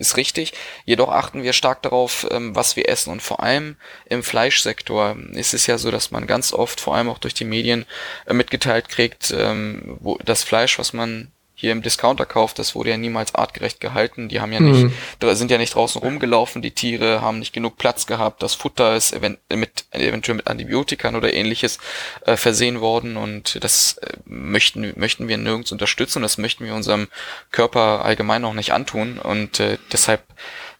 ist 0.00 0.16
richtig. 0.16 0.54
Jedoch 0.84 1.10
achten 1.10 1.42
wir 1.42 1.52
stark 1.52 1.82
darauf, 1.82 2.26
ähm, 2.30 2.56
was 2.56 2.74
wir 2.74 2.88
essen. 2.88 3.10
Und 3.12 3.22
vor 3.22 3.42
allem 3.42 3.76
im 4.06 4.22
Fleischsektor 4.22 5.16
ist 5.32 5.54
es 5.54 5.66
ja 5.66 5.78
so, 5.78 5.90
dass 5.90 6.10
man 6.10 6.26
ganz 6.26 6.52
oft, 6.52 6.80
vor 6.80 6.96
allem 6.96 7.08
auch 7.08 7.18
durch 7.18 7.34
die 7.34 7.44
Medien, 7.44 7.86
äh, 8.26 8.32
mitgeteilt 8.32 8.88
kriegt, 8.88 9.32
ähm, 9.36 9.98
wo 10.00 10.18
das 10.24 10.42
Fleisch, 10.42 10.78
was 10.78 10.92
man 10.92 11.30
hier 11.60 11.72
im 11.72 11.82
Discounter 11.82 12.24
kauft, 12.24 12.58
das 12.58 12.74
wurde 12.74 12.88
ja 12.88 12.96
niemals 12.96 13.34
artgerecht 13.34 13.80
gehalten. 13.80 14.30
Die 14.30 14.40
haben 14.40 14.50
ja 14.50 14.60
nicht, 14.60 14.84
mhm. 14.84 15.34
sind 15.34 15.50
ja 15.50 15.58
nicht 15.58 15.74
draußen 15.74 16.00
rumgelaufen, 16.00 16.62
die 16.62 16.70
Tiere 16.70 17.20
haben 17.20 17.38
nicht 17.38 17.52
genug 17.52 17.76
Platz 17.76 18.06
gehabt, 18.06 18.42
das 18.42 18.54
Futter 18.54 18.96
ist 18.96 19.12
event 19.12 19.38
mit, 19.52 19.84
eventuell 19.90 20.36
mit 20.36 20.46
Antibiotikern 20.46 21.16
oder 21.16 21.34
ähnliches 21.34 21.78
äh, 22.24 22.38
versehen 22.38 22.80
worden 22.80 23.18
und 23.18 23.62
das 23.62 23.98
äh, 23.98 24.16
möchten, 24.24 24.94
möchten 24.96 25.28
wir 25.28 25.36
nirgends 25.36 25.70
unterstützen, 25.70 26.22
das 26.22 26.38
möchten 26.38 26.64
wir 26.64 26.74
unserem 26.74 27.08
Körper 27.50 28.06
allgemein 28.06 28.44
auch 28.46 28.54
nicht 28.54 28.72
antun 28.72 29.18
und 29.18 29.60
äh, 29.60 29.76
deshalb 29.92 30.22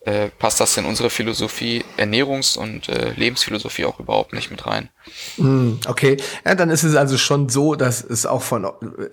äh, 0.03 0.29
passt 0.39 0.61
das 0.61 0.77
in 0.79 0.87
unsere 0.87 1.11
Philosophie, 1.11 1.85
Ernährungs- 1.99 2.57
und 2.57 2.89
äh, 2.89 3.13
Lebensphilosophie 3.17 3.85
auch 3.85 4.01
überhaupt 4.01 4.33
nicht 4.33 4.51
mit 4.51 4.67
rein. 4.67 4.89
Hm, 5.37 5.79
okay, 5.87 6.17
ja, 6.45 6.55
dann 6.55 6.71
ist 6.71 6.85
es 6.85 6.97
also 6.97 7.19
schon 7.19 7.51
so, 7.51 7.75
dass 7.75 8.03
es 8.03 8.25
auch 8.25 8.41
von 8.41 8.67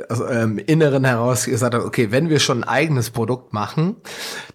also, 0.07 0.27
ähm, 0.27 0.57
Inneren 0.59 1.03
heraus 1.03 1.45
gesagt 1.45 1.75
hat, 1.75 1.81
okay, 1.83 2.11
wenn 2.11 2.29
wir 2.29 2.39
schon 2.39 2.63
ein 2.63 2.69
eigenes 2.69 3.09
Produkt 3.09 3.51
machen, 3.51 3.97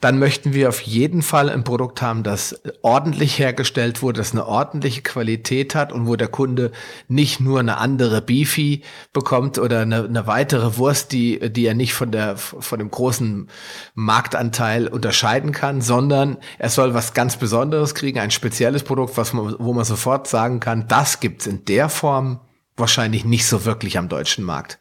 dann 0.00 0.18
möchten 0.18 0.54
wir 0.54 0.70
auf 0.70 0.80
jeden 0.80 1.20
Fall 1.20 1.50
ein 1.50 1.64
Produkt 1.64 2.00
haben, 2.00 2.22
das 2.22 2.62
ordentlich 2.80 3.38
hergestellt 3.38 4.00
wurde, 4.00 4.18
das 4.18 4.32
eine 4.32 4.46
ordentliche 4.46 5.02
Qualität 5.02 5.74
hat 5.74 5.92
und 5.92 6.06
wo 6.06 6.16
der 6.16 6.28
Kunde 6.28 6.72
nicht 7.08 7.40
nur 7.40 7.60
eine 7.60 7.76
andere 7.76 8.22
Beefy 8.22 8.84
bekommt 9.12 9.58
oder 9.58 9.80
eine, 9.80 10.04
eine 10.04 10.26
weitere 10.26 10.78
Wurst, 10.78 11.12
die, 11.12 11.52
die 11.52 11.66
er 11.66 11.74
nicht 11.74 11.92
von 11.92 12.10
der, 12.10 12.38
von 12.38 12.78
dem 12.78 12.90
großen 12.90 13.48
Marktanteil 13.94 14.88
unterscheiden 14.88 15.52
kann, 15.52 15.82
sondern 15.82 16.21
sondern 16.22 16.42
er 16.58 16.70
soll 16.70 16.94
was 16.94 17.14
ganz 17.14 17.36
Besonderes 17.36 17.94
kriegen, 17.94 18.18
ein 18.18 18.30
spezielles 18.30 18.82
Produkt, 18.82 19.16
was 19.16 19.32
man, 19.32 19.56
wo 19.58 19.72
man 19.72 19.84
sofort 19.84 20.28
sagen 20.28 20.60
kann, 20.60 20.88
das 20.88 21.20
gibt's 21.20 21.46
in 21.46 21.64
der 21.64 21.88
Form 21.88 22.40
wahrscheinlich 22.76 23.24
nicht 23.24 23.46
so 23.46 23.64
wirklich 23.64 23.98
am 23.98 24.08
deutschen 24.08 24.44
Markt. 24.44 24.78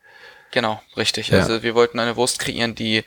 Genau, 0.51 0.81
richtig. 0.97 1.29
Ja. 1.29 1.39
Also 1.39 1.63
wir 1.63 1.75
wollten 1.75 1.99
eine 1.99 2.15
Wurst 2.15 2.39
kreieren, 2.39 2.75
die 2.75 3.03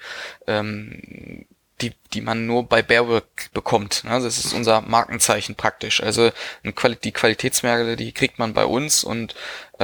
ähm, 0.46 1.46
die, 1.80 1.92
die 2.12 2.20
man 2.20 2.46
nur 2.46 2.64
bei 2.68 2.82
Bearwork 2.82 3.50
bekommt. 3.52 4.04
Also 4.06 4.26
das 4.28 4.44
ist 4.44 4.52
unser 4.54 4.80
Markenzeichen 4.80 5.56
praktisch. 5.56 6.02
Also 6.02 6.30
die 6.62 7.12
Qualitätsmerkmale, 7.12 7.96
die 7.96 8.12
kriegt 8.12 8.38
man 8.38 8.54
bei 8.54 8.64
uns 8.64 9.02
und 9.02 9.34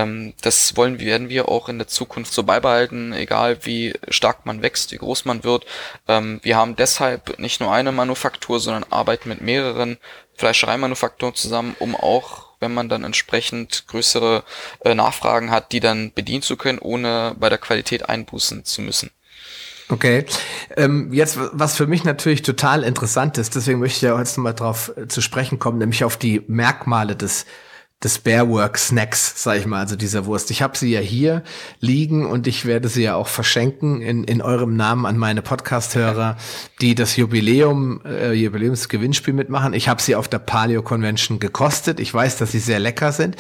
ähm, 0.01 0.35
das 0.43 0.77
wollen 0.77 0.99
werden 1.01 1.29
wir 1.29 1.49
auch 1.49 1.69
in 1.69 1.79
der 1.79 1.89
Zukunft 1.89 2.33
so 2.33 2.43
beibehalten, 2.43 3.13
egal 3.13 3.59
wie 3.65 3.95
stark 4.09 4.47
man 4.47 4.63
wächst, 4.63 4.93
wie 4.93 4.99
groß 4.99 5.25
man 5.25 5.45
wird. 5.45 5.67
Ähm, 6.09 6.41
wir 6.43 6.57
haben 6.57 6.77
deshalb 6.77 7.39
nicht 7.39 7.61
nur 7.61 7.73
eine 7.73 7.93
Manufaktur, 7.93 8.61
sondern 8.61 8.85
arbeiten 8.91 9.29
mit 9.29 9.41
mehreren 9.41 9.99
Fleischereimanufakturen 10.37 11.35
zusammen, 11.35 11.77
um 11.79 11.95
auch 11.95 12.51
wenn 12.61 12.75
man 12.75 12.89
dann 12.89 13.05
entsprechend 13.05 13.87
größere 13.87 14.45
äh, 14.85 14.95
Nachfragen 14.95 15.51
hat, 15.51 15.73
die 15.73 15.81
dann 15.81 16.13
bedienen 16.13 16.43
zu 16.43 16.57
können, 16.57 16.79
ohne 16.79 17.35
bei 17.39 17.49
der 17.49 17.59
Qualität 17.59 18.09
einbußen 18.09 18.65
zu 18.65 18.83
müssen. 18.83 19.11
Okay. 19.89 20.25
Ähm, 20.77 21.13
jetzt, 21.13 21.39
was 21.53 21.77
für 21.77 21.87
mich 21.87 22.05
natürlich 22.05 22.43
total 22.43 22.85
interessant 22.85 23.39
ist, 23.39 23.57
deswegen 23.57 23.81
möchte 23.81 23.97
ich 23.97 24.03
ja 24.03 24.19
jetzt 24.19 24.37
nochmal 24.37 24.55
drauf 24.55 24.93
äh, 24.97 25.09
zu 25.09 25.21
sprechen 25.21 25.59
kommen, 25.59 25.79
nämlich 25.79 26.05
auf 26.05 26.17
die 26.17 26.43
Merkmale 26.47 27.17
des 27.17 27.47
des 28.03 28.19
Bearwork 28.19 28.79
Snacks, 28.79 29.43
sag 29.43 29.59
ich 29.59 29.67
mal, 29.67 29.81
also 29.81 29.95
dieser 29.95 30.25
Wurst. 30.25 30.51
Ich 30.51 30.63
habe 30.63 30.77
sie 30.77 30.91
ja 30.91 31.01
hier 31.01 31.43
liegen 31.81 32.25
und 32.25 32.47
ich 32.47 32.65
werde 32.65 32.89
sie 32.89 33.03
ja 33.03 33.15
auch 33.15 33.29
verschenken 33.29 34.01
in, 34.01 34.25
in 34.25 34.41
eurem 34.41 34.75
Namen 34.75 35.05
an 35.05 35.19
meine 35.19 35.43
Podcast-Hörer, 35.43 36.39
die 36.81 36.95
das 36.95 37.17
Jubiläum, 37.17 38.01
äh, 38.07 38.33
Jubiläumsgewinnspiel 38.33 39.35
mitmachen. 39.35 39.75
Ich 39.75 39.89
habe 39.89 40.01
sie 40.01 40.17
auf 40.17 40.29
der 40.29 40.39
Paleo 40.39 40.83
Convention 40.83 41.41
gekostet. 41.41 42.01
Ich 42.01 42.13
weiß, 42.13 42.39
dass 42.39 42.53
sie 42.53 42.59
sehr 42.59 42.79
lecker 42.79 43.13
sind. 43.13 43.37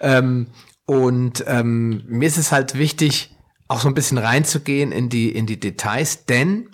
Ähm, 0.00 0.48
und 0.84 1.44
ähm, 1.46 2.02
mir 2.06 2.26
ist 2.26 2.38
es 2.38 2.52
halt 2.52 2.76
wichtig, 2.76 3.34
auch 3.68 3.80
so 3.80 3.88
ein 3.88 3.94
bisschen 3.94 4.18
reinzugehen 4.18 4.92
in 4.92 5.08
die, 5.08 5.30
in 5.30 5.46
die 5.46 5.60
Details, 5.60 6.26
denn 6.26 6.68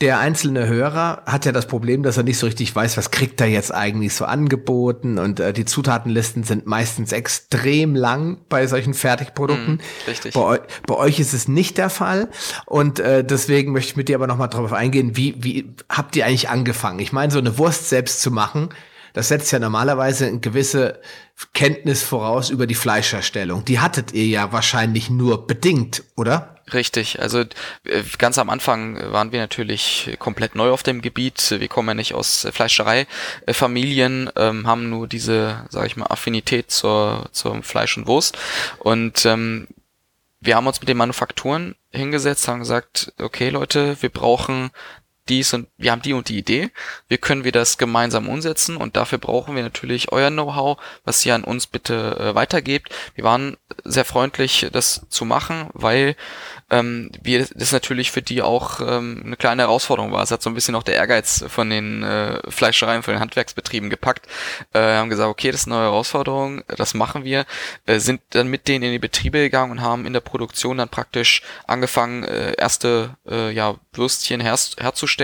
der 0.00 0.20
einzelne 0.20 0.68
Hörer 0.68 1.22
hat 1.26 1.44
ja 1.44 1.50
das 1.50 1.66
Problem, 1.66 2.04
dass 2.04 2.16
er 2.16 2.22
nicht 2.22 2.38
so 2.38 2.46
richtig 2.46 2.74
weiß, 2.74 2.96
was 2.96 3.10
kriegt 3.10 3.40
er 3.40 3.48
jetzt 3.48 3.74
eigentlich 3.74 4.14
so 4.14 4.26
angeboten 4.26 5.18
und 5.18 5.40
äh, 5.40 5.52
die 5.52 5.64
Zutatenlisten 5.64 6.44
sind 6.44 6.66
meistens 6.66 7.10
extrem 7.10 7.96
lang 7.96 8.38
bei 8.48 8.68
solchen 8.68 8.94
Fertigprodukten. 8.94 9.74
Mm, 9.74 10.08
richtig. 10.08 10.34
Bei, 10.34 10.60
bei, 10.86 10.94
euch 10.94 11.18
ist 11.18 11.32
es 11.32 11.48
nicht 11.48 11.78
der 11.78 11.90
Fall 11.90 12.28
und 12.66 13.00
äh, 13.00 13.24
deswegen 13.24 13.72
möchte 13.72 13.90
ich 13.90 13.96
mit 13.96 14.08
dir 14.08 14.16
aber 14.16 14.28
nochmal 14.28 14.48
drauf 14.48 14.72
eingehen, 14.72 15.16
wie, 15.16 15.34
wie 15.42 15.74
habt 15.88 16.14
ihr 16.14 16.26
eigentlich 16.26 16.48
angefangen? 16.48 17.00
Ich 17.00 17.12
meine, 17.12 17.32
so 17.32 17.40
eine 17.40 17.58
Wurst 17.58 17.88
selbst 17.88 18.22
zu 18.22 18.30
machen, 18.30 18.68
das 19.14 19.28
setzt 19.28 19.50
ja 19.50 19.58
normalerweise 19.58 20.26
eine 20.26 20.38
gewisse 20.38 21.00
Kenntnis 21.54 22.04
voraus 22.04 22.50
über 22.50 22.68
die 22.68 22.76
Fleischherstellung. 22.76 23.64
Die 23.64 23.80
hattet 23.80 24.12
ihr 24.12 24.26
ja 24.26 24.52
wahrscheinlich 24.52 25.10
nur 25.10 25.48
bedingt, 25.48 26.04
oder? 26.14 26.54
Richtig, 26.72 27.20
also 27.20 27.40
äh, 27.40 28.02
ganz 28.18 28.38
am 28.38 28.50
Anfang 28.50 29.12
waren 29.12 29.32
wir 29.32 29.40
natürlich 29.40 30.16
komplett 30.18 30.54
neu 30.54 30.70
auf 30.70 30.82
dem 30.82 31.00
Gebiet. 31.00 31.54
Wir 31.58 31.68
kommen 31.68 31.88
ja 31.88 31.94
nicht 31.94 32.14
aus 32.14 32.46
Fleischereifamilien, 32.50 34.30
ähm, 34.36 34.66
haben 34.66 34.90
nur 34.90 35.08
diese, 35.08 35.64
sage 35.70 35.86
ich 35.86 35.96
mal, 35.96 36.06
Affinität 36.06 36.70
zur, 36.70 37.26
zum 37.32 37.62
Fleisch 37.62 37.96
und 37.96 38.06
Wurst. 38.06 38.36
Und 38.78 39.24
ähm, 39.24 39.68
wir 40.40 40.56
haben 40.56 40.66
uns 40.66 40.80
mit 40.80 40.88
den 40.88 40.96
Manufakturen 40.96 41.74
hingesetzt, 41.90 42.48
haben 42.48 42.60
gesagt, 42.60 43.12
okay 43.18 43.48
Leute, 43.48 43.96
wir 44.00 44.10
brauchen 44.10 44.70
dies 45.28 45.52
und 45.54 45.68
wir 45.76 45.92
haben 45.92 46.02
die 46.02 46.12
und 46.12 46.28
die 46.28 46.38
Idee, 46.38 46.70
wir 47.08 47.18
können 47.18 47.44
wir 47.44 47.52
das 47.52 47.78
gemeinsam 47.78 48.28
umsetzen 48.28 48.76
und 48.76 48.96
dafür 48.96 49.18
brauchen 49.18 49.54
wir 49.54 49.62
natürlich 49.62 50.12
euer 50.12 50.30
Know-how, 50.30 50.78
was 51.04 51.24
ihr 51.24 51.34
an 51.34 51.44
uns 51.44 51.66
bitte 51.66 52.16
äh, 52.18 52.34
weitergebt. 52.34 52.94
Wir 53.14 53.24
waren 53.24 53.56
sehr 53.84 54.04
freundlich, 54.04 54.66
das 54.72 55.06
zu 55.08 55.24
machen, 55.24 55.68
weil 55.72 56.16
ähm, 56.70 57.10
wir 57.22 57.46
das 57.54 57.72
natürlich 57.72 58.10
für 58.10 58.22
die 58.22 58.42
auch 58.42 58.80
ähm, 58.80 59.22
eine 59.24 59.36
kleine 59.36 59.62
Herausforderung 59.62 60.12
war. 60.12 60.22
Es 60.22 60.30
hat 60.30 60.42
so 60.42 60.50
ein 60.50 60.54
bisschen 60.54 60.74
auch 60.74 60.82
der 60.82 60.96
Ehrgeiz 60.96 61.44
von 61.48 61.70
den 61.70 62.02
äh, 62.02 62.38
Fleischereien, 62.50 63.02
von 63.02 63.14
den 63.14 63.20
Handwerksbetrieben 63.20 63.90
gepackt. 63.90 64.26
Äh, 64.72 64.80
haben 64.80 65.10
gesagt, 65.10 65.30
okay, 65.30 65.50
das 65.50 65.62
ist 65.62 65.66
eine 65.66 65.76
neue 65.76 65.84
Herausforderung, 65.84 66.62
das 66.68 66.94
machen 66.94 67.24
wir. 67.24 67.46
Äh, 67.86 67.98
sind 68.00 68.20
dann 68.30 68.48
mit 68.48 68.68
denen 68.68 68.84
in 68.84 68.92
die 68.92 68.98
Betriebe 68.98 69.38
gegangen 69.38 69.72
und 69.72 69.80
haben 69.80 70.06
in 70.06 70.12
der 70.12 70.20
Produktion 70.20 70.78
dann 70.78 70.88
praktisch 70.88 71.42
angefangen, 71.66 72.24
äh, 72.24 72.52
erste 72.58 73.16
äh, 73.28 73.50
ja, 73.50 73.76
Würstchen 73.92 74.40
her 74.40 74.58
herzustellen 74.78 75.17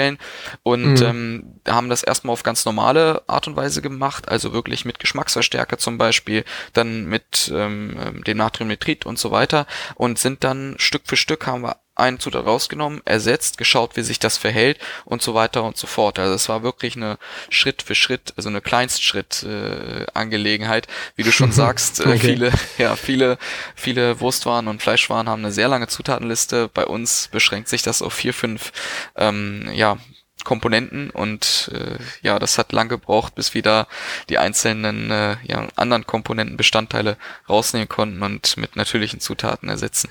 und 0.63 1.01
mhm. 1.01 1.07
ähm, 1.07 1.61
haben 1.69 1.89
das 1.89 2.03
erstmal 2.03 2.33
auf 2.33 2.43
ganz 2.43 2.65
normale 2.65 3.23
Art 3.27 3.47
und 3.47 3.57
Weise 3.57 3.83
gemacht, 3.83 4.29
also 4.29 4.53
wirklich 4.53 4.85
mit 4.85 4.99
Geschmacksverstärker 4.99 5.79
zum 5.79 5.99
Beispiel, 5.99 6.45
dann 6.73 7.07
mit 7.07 7.53
ähm, 7.55 7.97
ähm 8.03 8.25
dem 8.25 8.39
Natriumnitrit 8.39 9.07
und 9.07 9.19
so 9.19 9.31
weiter 9.31 9.67
und 9.95 10.19
sind 10.19 10.45
dann 10.45 10.75
Stück 10.79 11.03
für 11.07 11.17
Stück 11.17 11.47
haben 11.47 11.63
wir 11.63 11.77
einen 11.97 12.19
Zutat 12.19 12.45
rausgenommen, 12.45 13.01
ersetzt, 13.05 13.59
geschaut, 13.59 13.97
wie 13.97 14.03
sich 14.03 14.19
das 14.19 14.37
verhält 14.37 14.79
und 15.05 15.23
so 15.23 15.35
weiter 15.35 15.63
und 15.63 15.77
so 15.77 15.87
fort. 15.87 16.19
Also 16.19 16.35
es 16.35 16.49
war 16.49 16.63
wirklich 16.63 16.97
eine 16.97 17.19
Schritt 17.51 17.83
für 17.83 17.95
Schritt, 17.95 18.35
also 18.37 18.49
eine 18.49 18.61
Kleinstschritt 18.61 19.45
äh, 19.45 20.07
Angelegenheit, 20.13 20.89
wie 21.17 21.23
du 21.23 21.33
schon 21.33 21.53
sagst. 21.53 22.01
Äh, 22.01 22.09
okay. 22.09 22.19
Viele, 22.19 22.53
ja, 22.79 22.97
viele, 22.97 23.39
viele 23.75 24.21
Wurstwaren 24.21 24.69
und 24.69 24.83
Fleischwaren 24.83 25.29
haben 25.29 25.45
eine 25.45 25.53
sehr 25.53 25.69
lange 25.69 25.89
Zutatenliste. 25.89 26.69
Bei 26.73 26.87
uns 26.87 27.29
beschränkt 27.29 27.69
sich 27.69 27.83
das 27.83 28.03
auf 28.03 28.13
vier, 28.13 28.35
fünf, 28.35 28.73
ähm, 29.17 29.71
ja, 29.73 29.99
Komponenten 30.45 31.11
und 31.11 31.71
äh, 31.73 31.99
ja, 32.23 32.39
das 32.39 32.59
hat 32.59 32.73
lang 32.73 32.89
gebraucht, 32.89 33.35
bis 33.35 33.55
wir 33.55 33.63
da 33.63 33.87
die 34.29 34.39
einzelnen 34.39 35.11
äh, 35.11 35.37
ja, 35.45 35.67
anderen 35.77 36.07
Komponenten, 36.07 36.57
Bestandteile 36.57 37.17
rausnehmen 37.49 37.89
konnten 37.89 38.23
und 38.23 38.57
mit 38.57 38.77
natürlichen 38.77 39.21
Zutaten 39.21 39.69
ersetzen. 39.69 40.11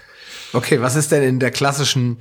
Okay, 0.52 0.82
was 0.82 0.96
ist 0.96 1.12
denn 1.12 1.24
in 1.24 1.40
der 1.40 1.52
klassischen 1.52 2.18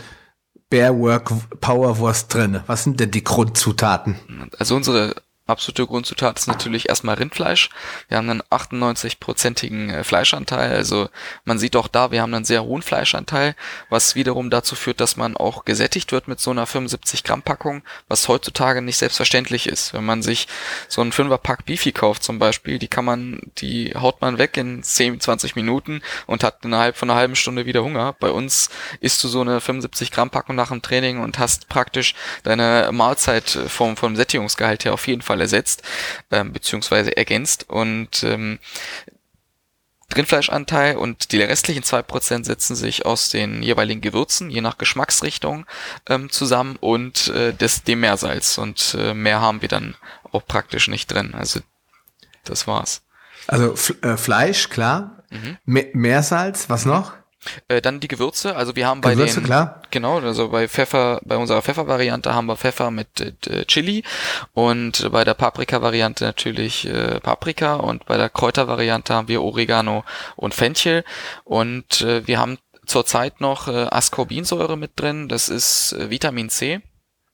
Bearwork 0.70 1.30
Powerwurst 1.60 2.32
drin? 2.32 2.60
Was 2.66 2.84
sind 2.84 2.98
denn 3.00 3.10
die 3.10 3.24
Grundzutaten? 3.24 4.50
Also 4.58 4.76
unsere 4.76 5.14
absolute 5.46 5.86
Grundzutat 5.86 6.38
ist 6.38 6.46
natürlich 6.46 6.88
erstmal 6.88 7.16
Rindfleisch. 7.16 7.70
Wir 8.08 8.16
haben 8.16 8.30
einen 8.30 8.42
98-prozentigen 8.42 9.90
äh, 9.90 10.04
Fleischanteil. 10.04 10.72
Also 10.72 11.08
man 11.44 11.58
sieht 11.58 11.76
auch 11.76 11.88
da, 11.88 12.10
wir 12.10 12.22
haben 12.22 12.32
einen 12.32 12.44
sehr 12.44 12.64
hohen 12.64 12.82
Fleischanteil, 12.82 13.56
was 13.90 14.14
wiederum 14.14 14.50
dazu 14.50 14.76
führt, 14.76 15.00
dass 15.00 15.16
man 15.16 15.36
auch 15.36 15.64
gesättigt 15.64 16.12
wird 16.12 16.28
mit 16.28 16.40
so 16.40 16.50
einer 16.50 16.66
75 16.66 17.24
Gramm 17.24 17.42
Packung, 17.42 17.82
was 18.08 18.28
heutzutage 18.28 18.82
nicht 18.82 18.98
selbstverständlich 18.98 19.66
ist. 19.66 19.94
Wenn 19.94 20.04
man 20.04 20.22
sich 20.22 20.46
so 20.88 21.00
einen 21.00 21.12
5er 21.12 21.38
Pack 21.38 21.64
Beefy 21.66 21.92
kauft 21.92 22.22
zum 22.22 22.38
Beispiel, 22.38 22.78
die 22.78 22.88
kann 22.88 23.04
man, 23.04 23.40
die 23.58 23.94
haut 23.94 24.20
man 24.20 24.38
weg 24.38 24.56
in 24.56 24.82
10, 24.82 25.20
20 25.20 25.56
Minuten 25.56 26.02
und 26.26 26.44
hat 26.44 26.64
innerhalb 26.64 26.96
von 26.96 27.10
einer 27.10 27.18
halben 27.18 27.36
Stunde 27.36 27.66
wieder 27.66 27.82
Hunger. 27.82 28.14
Bei 28.18 28.30
uns 28.30 28.70
isst 29.00 29.22
du 29.24 29.28
so 29.28 29.40
eine 29.40 29.60
75 29.60 30.12
Gramm 30.12 30.30
Packung 30.30 30.54
nach 30.54 30.68
dem 30.68 30.82
Training 30.82 31.20
und 31.20 31.38
hast 31.38 31.68
praktisch 31.68 32.14
deine 32.44 32.90
Mahlzeit 32.92 33.58
vom, 33.66 33.96
vom 33.96 34.14
Sättigungsgehalt 34.14 34.84
her 34.84 34.94
auf 34.94 35.06
jeden 35.08 35.22
Fall 35.22 35.31
Fall 35.32 35.40
ersetzt, 35.40 35.82
ähm, 36.30 36.52
beziehungsweise 36.52 37.16
ergänzt 37.16 37.68
und 37.70 38.22
ähm, 38.22 38.58
Rindfleischanteil 40.14 40.96
und 40.96 41.32
die 41.32 41.40
restlichen 41.40 41.82
zwei 41.82 42.02
Prozent 42.02 42.44
setzen 42.44 42.76
sich 42.76 43.06
aus 43.06 43.30
den 43.30 43.62
jeweiligen 43.62 44.02
Gewürzen, 44.02 44.50
je 44.50 44.60
nach 44.60 44.76
Geschmacksrichtung, 44.76 45.64
ähm, 46.06 46.30
zusammen 46.30 46.76
und 46.80 47.28
äh, 47.28 47.54
des, 47.54 47.82
dem 47.84 48.00
Meersalz. 48.00 48.58
Und 48.58 48.94
äh, 48.98 49.14
mehr 49.14 49.40
haben 49.40 49.62
wir 49.62 49.70
dann 49.70 49.94
auch 50.30 50.44
praktisch 50.44 50.88
nicht 50.88 51.10
drin. 51.10 51.34
Also 51.34 51.60
das 52.44 52.66
war's. 52.66 53.02
Also 53.46 53.72
F 53.72 53.94
äh, 54.02 54.18
Fleisch, 54.18 54.68
klar. 54.68 55.22
Mhm. 55.30 55.56
Meersalz, 55.94 56.68
was 56.68 56.84
noch? 56.84 57.14
Äh, 57.68 57.82
dann 57.82 57.98
die 58.00 58.08
Gewürze, 58.08 58.54
also 58.54 58.76
wir 58.76 58.86
haben 58.86 59.00
bei 59.00 59.14
Gewürze, 59.14 59.40
den, 59.40 59.44
klar. 59.44 59.82
genau, 59.90 60.20
also 60.20 60.50
bei 60.50 60.68
Pfeffer, 60.68 61.20
bei 61.24 61.36
unserer 61.36 61.60
Pfeffervariante 61.60 62.32
haben 62.34 62.46
wir 62.46 62.56
Pfeffer 62.56 62.90
mit 62.90 63.20
äh, 63.20 63.64
Chili 63.64 64.04
und 64.52 65.10
bei 65.10 65.24
der 65.24 65.34
Paprika-Variante 65.34 66.24
natürlich 66.24 66.86
äh, 66.86 67.18
Paprika 67.18 67.74
und 67.74 68.06
bei 68.06 68.16
der 68.16 68.28
Kräutervariante 68.28 69.14
haben 69.14 69.28
wir 69.28 69.42
Oregano 69.42 70.04
und 70.36 70.54
Fenchel 70.54 71.04
und 71.44 72.02
äh, 72.02 72.26
wir 72.26 72.38
haben 72.38 72.58
zurzeit 72.86 73.40
noch 73.40 73.66
äh, 73.66 73.86
Ascorbinsäure 73.90 74.76
mit 74.76 74.92
drin, 74.96 75.28
das 75.28 75.48
ist 75.48 75.92
äh, 75.94 76.10
Vitamin 76.10 76.48
C. 76.48 76.80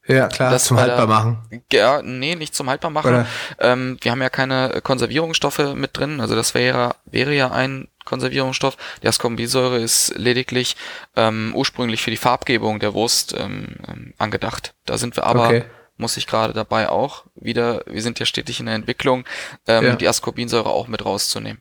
Ja, 0.07 0.29
klar, 0.29 0.51
das 0.51 0.65
zum 0.65 0.79
haltbar 0.79 1.07
machen. 1.07 1.63
Ja, 1.71 2.01
nee, 2.01 2.35
nicht 2.35 2.55
zum 2.55 2.71
haltbar 2.71 2.91
machen. 2.91 3.27
Ähm, 3.59 3.99
wir 4.01 4.11
haben 4.11 4.23
ja 4.23 4.31
keine 4.31 4.81
Konservierungsstoffe 4.83 5.75
mit 5.75 5.99
drin, 5.99 6.23
also 6.23 6.35
das 6.35 6.55
wäre, 6.55 6.95
wäre 7.05 7.35
ja 7.35 7.51
ein 7.51 7.89
Konservierungsstoff. 8.09 8.77
Die 9.03 9.09
Ascorbinsäure 9.09 9.79
ist 9.79 10.15
lediglich 10.17 10.77
ähm, 11.17 11.53
ursprünglich 11.55 12.03
für 12.03 12.11
die 12.11 12.17
Farbgebung 12.17 12.81
der 12.81 12.95
Wurst 12.95 13.35
ähm, 13.39 13.77
ähm, 13.87 14.15
angedacht. 14.19 14.75
Da 14.87 14.99
sind 14.99 15.17
wir 15.17 15.25
aber 15.25 15.47
okay. 15.47 15.65
muss 15.99 16.17
ich 16.17 16.27
gerade 16.27 16.55
dabei 16.55 16.89
auch 16.89 17.25
wieder, 17.35 17.83
wir 17.87 18.03
sind 18.03 18.19
ja 18.19 18.27
stetig 18.27 18.61
in 18.61 18.67
der 18.67 18.75
Entwicklung, 18.75 19.25
ähm, 19.67 19.85
ja. 19.85 19.97
die 19.97 20.09
Ascorbinsäure 20.09 20.71
auch 20.71 20.89
mit 20.89 21.05
rauszunehmen. 21.05 21.61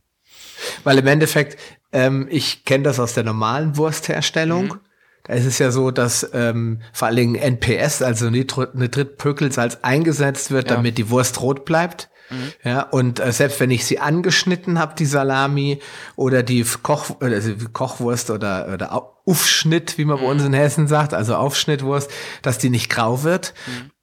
Weil 0.84 0.98
im 0.98 1.08
Endeffekt, 1.08 1.60
ähm, 1.92 2.28
ich 2.32 2.66
kenne 2.66 2.84
das 2.84 3.00
aus 3.00 3.14
der 3.14 3.24
normalen 3.24 3.78
Wurstherstellung. 3.78 4.68
Mhm 4.68 4.80
Es 5.28 5.46
ist 5.46 5.60
ja 5.60 5.72
so, 5.72 5.92
dass 5.92 6.30
ähm, 6.34 6.82
vor 6.94 7.10
allen 7.10 7.18
Dingen 7.18 7.36
NPS, 7.36 8.02
also 8.02 8.30
Nitritpökelsalz, 8.30 9.80
eingesetzt 9.82 10.52
wird, 10.52 10.70
ja. 10.70 10.78
damit 10.78 10.98
die 10.98 11.10
Wurst 11.10 11.42
rot 11.42 11.66
bleibt. 11.66 12.10
Mhm. 12.30 12.52
Ja, 12.64 12.82
und 12.82 13.20
äh, 13.20 13.32
selbst 13.32 13.60
wenn 13.60 13.72
ich 13.72 13.86
sie 13.86 14.00
angeschnitten 14.00 14.80
habe, 14.80 14.96
die 14.96 15.06
Salami 15.06 15.80
oder 16.16 16.44
die 16.44 16.66
Koch, 16.84 17.18
also 17.20 17.54
Kochwurst 17.74 18.30
oder, 18.30 18.70
oder 18.74 18.94
Aufschnitt, 19.26 19.98
wie 19.98 20.06
man 20.06 20.18
mhm. 20.18 20.22
bei 20.22 20.28
uns 20.30 20.44
in 20.44 20.54
Hessen 20.54 20.88
sagt, 20.88 21.14
also 21.14 21.36
Aufschnittwurst, 21.36 22.10
dass 22.42 22.58
die 22.58 22.70
nicht 22.70 22.90
grau 22.90 23.24
wird, 23.24 23.54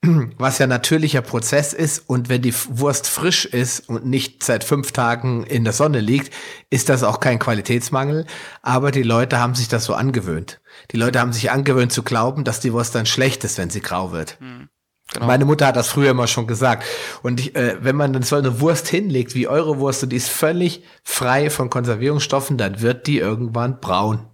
mhm. 0.03 0.33
was 0.39 0.59
ja 0.59 0.67
natürlicher 0.67 1.23
Prozess 1.23 1.73
ist. 1.73 2.05
Und 2.07 2.29
wenn 2.29 2.43
die 2.43 2.55
Wurst 2.69 3.09
frisch 3.09 3.47
ist 3.47 3.89
und 3.89 4.07
nicht 4.07 4.43
seit 4.45 4.65
fünf 4.65 4.93
Tagen 4.93 5.45
in 5.45 5.65
der 5.65 5.73
Sonne 5.73 6.01
liegt, 6.01 6.33
ist 6.71 6.89
das 6.89 7.03
auch 7.03 7.21
kein 7.21 7.39
Qualitätsmangel. 7.39 8.27
Aber 8.63 8.91
die 8.91 9.03
Leute 9.03 9.39
haben 9.39 9.55
sich 9.55 9.69
das 9.69 9.85
so 9.85 9.95
angewöhnt. 9.95 10.61
Die 10.91 10.97
Leute 10.97 11.21
haben 11.21 11.33
sich 11.33 11.51
angewöhnt 11.51 11.93
zu 11.93 12.03
glauben, 12.03 12.45
dass 12.45 12.61
die 12.61 12.73
Wurst 12.73 12.95
dann 12.95 13.07
schlecht 13.07 13.45
ist, 13.45 13.59
wenn 13.59 13.71
sie 13.71 13.81
grau 13.81 14.13
wird. 14.13 14.39
Mhm. 14.41 14.69
Genau. 15.13 15.27
Meine 15.27 15.45
Mutter 15.45 15.67
hat 15.67 15.77
das 15.77 15.89
früher 15.89 16.11
immer 16.11 16.27
schon 16.27 16.47
gesagt. 16.47 16.85
Und 17.23 17.39
ich, 17.39 17.55
äh, 17.55 17.77
wenn 17.81 17.95
man 17.95 18.13
dann 18.13 18.23
so 18.23 18.37
eine 18.37 18.61
Wurst 18.61 18.89
hinlegt, 18.89 19.35
wie 19.35 19.47
eure 19.47 19.79
Wurst, 19.79 20.03
und 20.03 20.11
die 20.11 20.17
ist 20.17 20.29
völlig 20.29 20.83
frei 21.03 21.51
von 21.51 21.71
Konservierungsstoffen, 21.71 22.57
dann 22.57 22.81
wird 22.81 23.07
die 23.07 23.19
irgendwann 23.19 23.81
braun. 23.81 24.27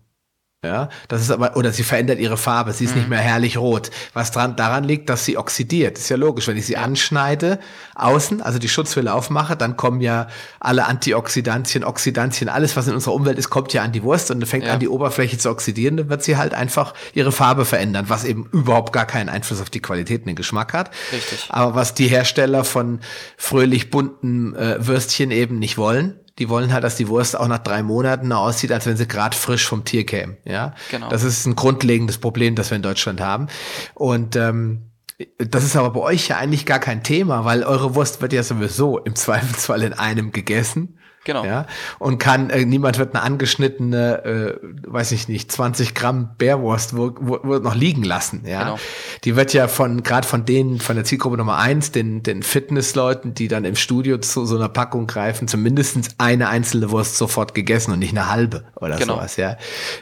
Ja, 0.63 0.91
das 1.09 1.23
ist 1.23 1.31
aber, 1.31 1.57
oder 1.57 1.73
sie 1.73 1.85
verändert 1.85 2.19
ihre 2.19 2.37
Farbe, 2.37 2.75
sie 2.75 2.85
ist 2.85 2.91
mhm. 2.91 2.99
nicht 2.99 3.09
mehr 3.09 3.19
herrlich 3.19 3.57
rot. 3.57 3.91
Was 4.13 4.31
dran, 4.31 4.57
daran 4.57 4.85
liegt, 4.85 5.09
dass 5.09 5.25
sie 5.25 5.39
oxidiert. 5.39 5.97
ist 5.97 6.11
ja 6.11 6.19
logisch, 6.19 6.49
wenn 6.49 6.59
ich 6.59 6.67
sie 6.67 6.77
anschneide, 6.77 7.59
außen, 7.95 8.43
also 8.43 8.59
die 8.59 8.69
Schutzhülle 8.69 9.15
aufmache, 9.15 9.57
dann 9.57 9.79
kommen 9.79 10.03
ja 10.03 10.27
alle 10.61 10.85
Antioxidantien, 10.85 11.83
Oxidantien, 11.83 12.51
alles, 12.51 12.77
was 12.77 12.87
in 12.89 12.93
unserer 12.93 13.15
Umwelt 13.15 13.39
ist, 13.39 13.49
kommt 13.49 13.73
ja 13.73 13.83
an 13.83 13.93
die 13.93 14.03
Wurst 14.03 14.31
und 14.31 14.41
dann 14.41 14.47
fängt 14.47 14.67
ja. 14.67 14.75
an, 14.75 14.81
die 14.81 14.89
Oberfläche 14.89 15.39
zu 15.39 15.49
oxidieren, 15.49 15.97
dann 15.97 16.11
wird 16.11 16.23
sie 16.23 16.37
halt 16.37 16.53
einfach 16.53 16.93
ihre 17.15 17.33
Farbe 17.33 17.65
verändern, 17.65 18.11
was 18.11 18.25
eben 18.25 18.47
überhaupt 18.53 18.93
gar 18.93 19.07
keinen 19.07 19.31
Einfluss 19.31 19.63
auf 19.63 19.71
die 19.71 19.81
Qualität 19.81 20.21
und 20.21 20.27
den 20.27 20.37
Geschmack 20.37 20.75
hat. 20.75 20.91
Richtig. 21.11 21.47
Aber 21.49 21.75
was 21.75 21.95
die 21.95 22.09
Hersteller 22.09 22.65
von 22.65 23.01
fröhlich 23.39 23.89
bunten 23.89 24.55
äh, 24.57 24.87
Würstchen 24.87 25.31
eben 25.31 25.59
nicht 25.59 25.79
wollen, 25.79 26.21
die 26.41 26.49
wollen 26.49 26.73
halt, 26.73 26.83
dass 26.83 26.97
die 26.97 27.07
Wurst 27.09 27.39
auch 27.39 27.47
nach 27.49 27.59
drei 27.59 27.83
Monaten 27.83 28.33
aussieht, 28.33 28.73
als 28.73 28.87
wenn 28.87 28.97
sie 28.97 29.07
gerade 29.07 29.37
frisch 29.37 29.69
vom 29.69 29.85
Tier 29.85 30.07
käme. 30.07 30.39
Ja, 30.45 30.75
genau. 30.91 31.11
Das 31.11 31.23
ist 31.23 31.47
ein 31.47 31.55
grundlegendes 31.55 32.17
Problem, 32.17 32.55
das 32.55 32.71
wir 32.71 32.77
in 32.77 32.83
Deutschland 32.83 33.21
haben. 33.21 33.49
Und 33.95 34.37
ähm, 34.37 34.91
das 35.37 35.65
ist 35.65 35.77
aber 35.77 35.91
bei 35.91 36.01
euch 36.01 36.29
ja 36.29 36.39
eigentlich 36.39 36.65
gar 36.65 36.79
kein 36.79 37.03
Thema, 37.03 37.45
weil 37.45 37.63
eure 37.63 37.95
Wurst 37.95 38.23
wird 38.23 38.33
ja 38.33 38.43
sowieso 38.43 38.97
im 38.99 39.15
Zweifelsfall 39.15 39.83
in 39.83 39.93
einem 39.93 40.33
gegessen. 40.33 40.99
Genau. 41.25 41.45
Ja, 41.45 41.67
und 41.99 42.19
kann, 42.19 42.49
äh, 42.49 42.65
niemand 42.65 42.99
wird 42.99 43.15
eine 43.15 43.23
angeschnittene, 43.23 44.25
äh, 44.25 44.59
weiß 44.87 45.13
ich 45.13 45.29
nicht, 45.29 45.53
20 45.53 45.95
Gramm 45.95 46.31
Bärwurst 46.39 46.97
wo, 46.97 47.13
wo, 47.21 47.39
wo 47.43 47.59
noch 47.59 47.75
liegen 47.75 48.03
lassen. 48.03 48.43
Ja, 48.47 48.65
genau. 48.65 48.79
die 49.25 49.37
wird 49.37 49.53
ja 49.53 49.69
von, 49.69 50.03
gerade 50.03 50.27
von 50.27 50.47
denen, 50.47 50.81
von 50.81 50.97
der 50.97 51.05
Zielgruppe 51.05 51.37
Nummer 51.37 51.59
eins, 51.59 51.93
den, 51.93 52.23
den 52.23 52.43
Fitnessleuten, 52.43 53.35
die 53.35 53.49
dann 53.49 53.67
im 53.67 53.77
Studio 53.77 54.17
zu 54.17 54.47
so 54.47 54.57
einer 54.57 54.71
Packung 54.71 55.07
greifen, 55.07 55.47
zumindest 55.47 56.15
eine 56.17 56.49
einzelne 56.49 56.91
Wurst 56.91 57.19
sofort 57.19 57.55
gegessen 57.55 57.93
und 57.93 57.99
nicht 57.99 58.17
eine 58.17 58.31
halbe 58.31 58.65
oder 58.77 58.97
genau. 58.97 59.17
sowas, 59.17 59.37
ja. 59.37 59.57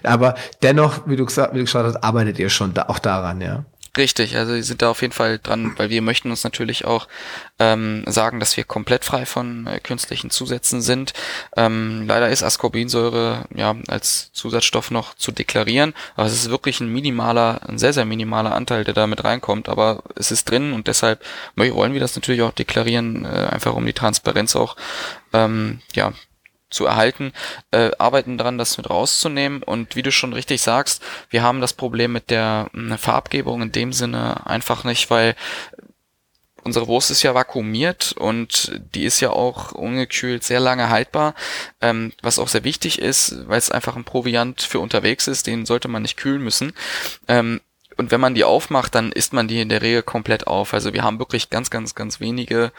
Aber 0.04 0.37
dennoch, 0.62 1.08
wie 1.08 1.16
du 1.16 1.26
gesagt, 1.26 1.52
wie 1.52 1.58
du 1.58 1.64
gesagt 1.64 1.84
hast, 1.84 2.04
arbeitet 2.04 2.38
ihr 2.38 2.48
schon 2.48 2.75
da, 2.75 2.84
auch 2.88 3.00
daran, 3.00 3.40
ja. 3.40 3.64
Richtig, 3.98 4.36
also 4.36 4.54
wir 4.54 4.62
sind 4.62 4.80
da 4.80 4.90
auf 4.90 5.02
jeden 5.02 5.12
Fall 5.12 5.40
dran, 5.40 5.74
weil 5.76 5.90
wir 5.90 6.02
möchten 6.02 6.30
uns 6.30 6.44
natürlich 6.44 6.84
auch 6.84 7.08
ähm, 7.58 8.04
sagen, 8.06 8.38
dass 8.38 8.56
wir 8.56 8.62
komplett 8.62 9.04
frei 9.04 9.26
von 9.26 9.66
äh, 9.66 9.80
künstlichen 9.80 10.30
Zusätzen 10.30 10.80
sind. 10.80 11.14
Ähm, 11.56 12.04
leider 12.06 12.28
ist 12.28 12.44
Ascorbinsäure 12.44 13.46
ja 13.52 13.74
als 13.88 14.32
Zusatzstoff 14.32 14.92
noch 14.92 15.14
zu 15.14 15.32
deklarieren, 15.32 15.94
aber 16.14 16.28
es 16.28 16.34
ist 16.34 16.48
wirklich 16.48 16.80
ein 16.80 16.92
minimaler, 16.92 17.60
ein 17.68 17.78
sehr, 17.78 17.92
sehr 17.92 18.04
minimaler 18.04 18.54
Anteil, 18.54 18.84
der 18.84 18.94
da 18.94 19.08
mit 19.08 19.24
reinkommt, 19.24 19.68
aber 19.68 20.04
es 20.14 20.30
ist 20.30 20.48
drin 20.48 20.72
und 20.72 20.86
deshalb 20.86 21.24
wollen 21.56 21.92
wir 21.92 22.00
das 22.00 22.14
natürlich 22.14 22.42
auch 22.42 22.52
deklarieren, 22.52 23.24
äh, 23.24 23.48
einfach 23.50 23.74
um 23.74 23.84
die 23.84 23.94
Transparenz 23.94 24.54
auch 24.54 24.76
ähm, 25.32 25.80
ja, 25.92 26.12
zu 26.70 26.87
erhalten, 26.87 27.32
äh, 27.70 27.90
arbeiten 27.98 28.38
daran, 28.38 28.58
das 28.58 28.76
mit 28.76 28.90
rauszunehmen. 28.90 29.62
Und 29.62 29.96
wie 29.96 30.02
du 30.02 30.12
schon 30.12 30.32
richtig 30.32 30.62
sagst, 30.62 31.02
wir 31.30 31.42
haben 31.42 31.60
das 31.60 31.72
Problem 31.72 32.12
mit 32.12 32.30
der 32.30 32.68
mh, 32.72 32.92
hm, 32.92 32.98
Farbgebung 32.98 33.62
in 33.62 33.72
dem 33.72 33.92
Sinne 33.92 34.46
einfach 34.46 34.84
nicht, 34.84 35.10
weil 35.10 35.34
unsere 36.62 36.87
Wurst 36.87 37.10
ist 37.10 37.22
ja 37.22 37.34
vakuumiert 37.34 38.12
und 38.12 38.78
die 38.94 39.04
ist 39.04 39.20
ja 39.20 39.30
auch 39.30 39.72
ungekühlt 39.72 40.44
sehr 40.44 40.60
lange 40.60 40.90
haltbar, 40.90 41.35
ähm, 41.81 42.12
was 42.20 42.38
auch 42.38 42.48
sehr 42.48 42.64
wichtig 42.64 42.98
ist, 42.98 43.48
weil 43.48 43.59
es 43.59 43.70
einfach 43.70 43.96
ein 43.96 44.04
Proviant 44.04 44.61
für 44.61 44.81
unterwegs 44.81 45.28
ist, 45.28 45.46
den 45.46 45.64
sollte 45.64 45.88
man 45.88 46.02
nicht 46.02 46.16
kühlen 46.16 46.42
müssen. 46.42 46.74
Ähm, 47.26 47.61
und 47.98 48.12
wenn 48.12 48.20
man 48.20 48.34
die 48.34 48.44
aufmacht, 48.44 48.94
dann 48.94 49.11
isst 49.11 49.32
man 49.32 49.48
die 49.48 49.61
in 49.61 49.68
der 49.68 49.82
Regel 49.82 50.04
komplett 50.04 50.46
auf. 50.46 50.72
Also 50.72 50.94
wir 50.94 51.02
haben 51.02 51.18
wirklich 51.18 51.50
ganz, 51.50 51.68
ganz, 51.68 51.96
ganz 51.96 52.20
wenige, 52.20 52.70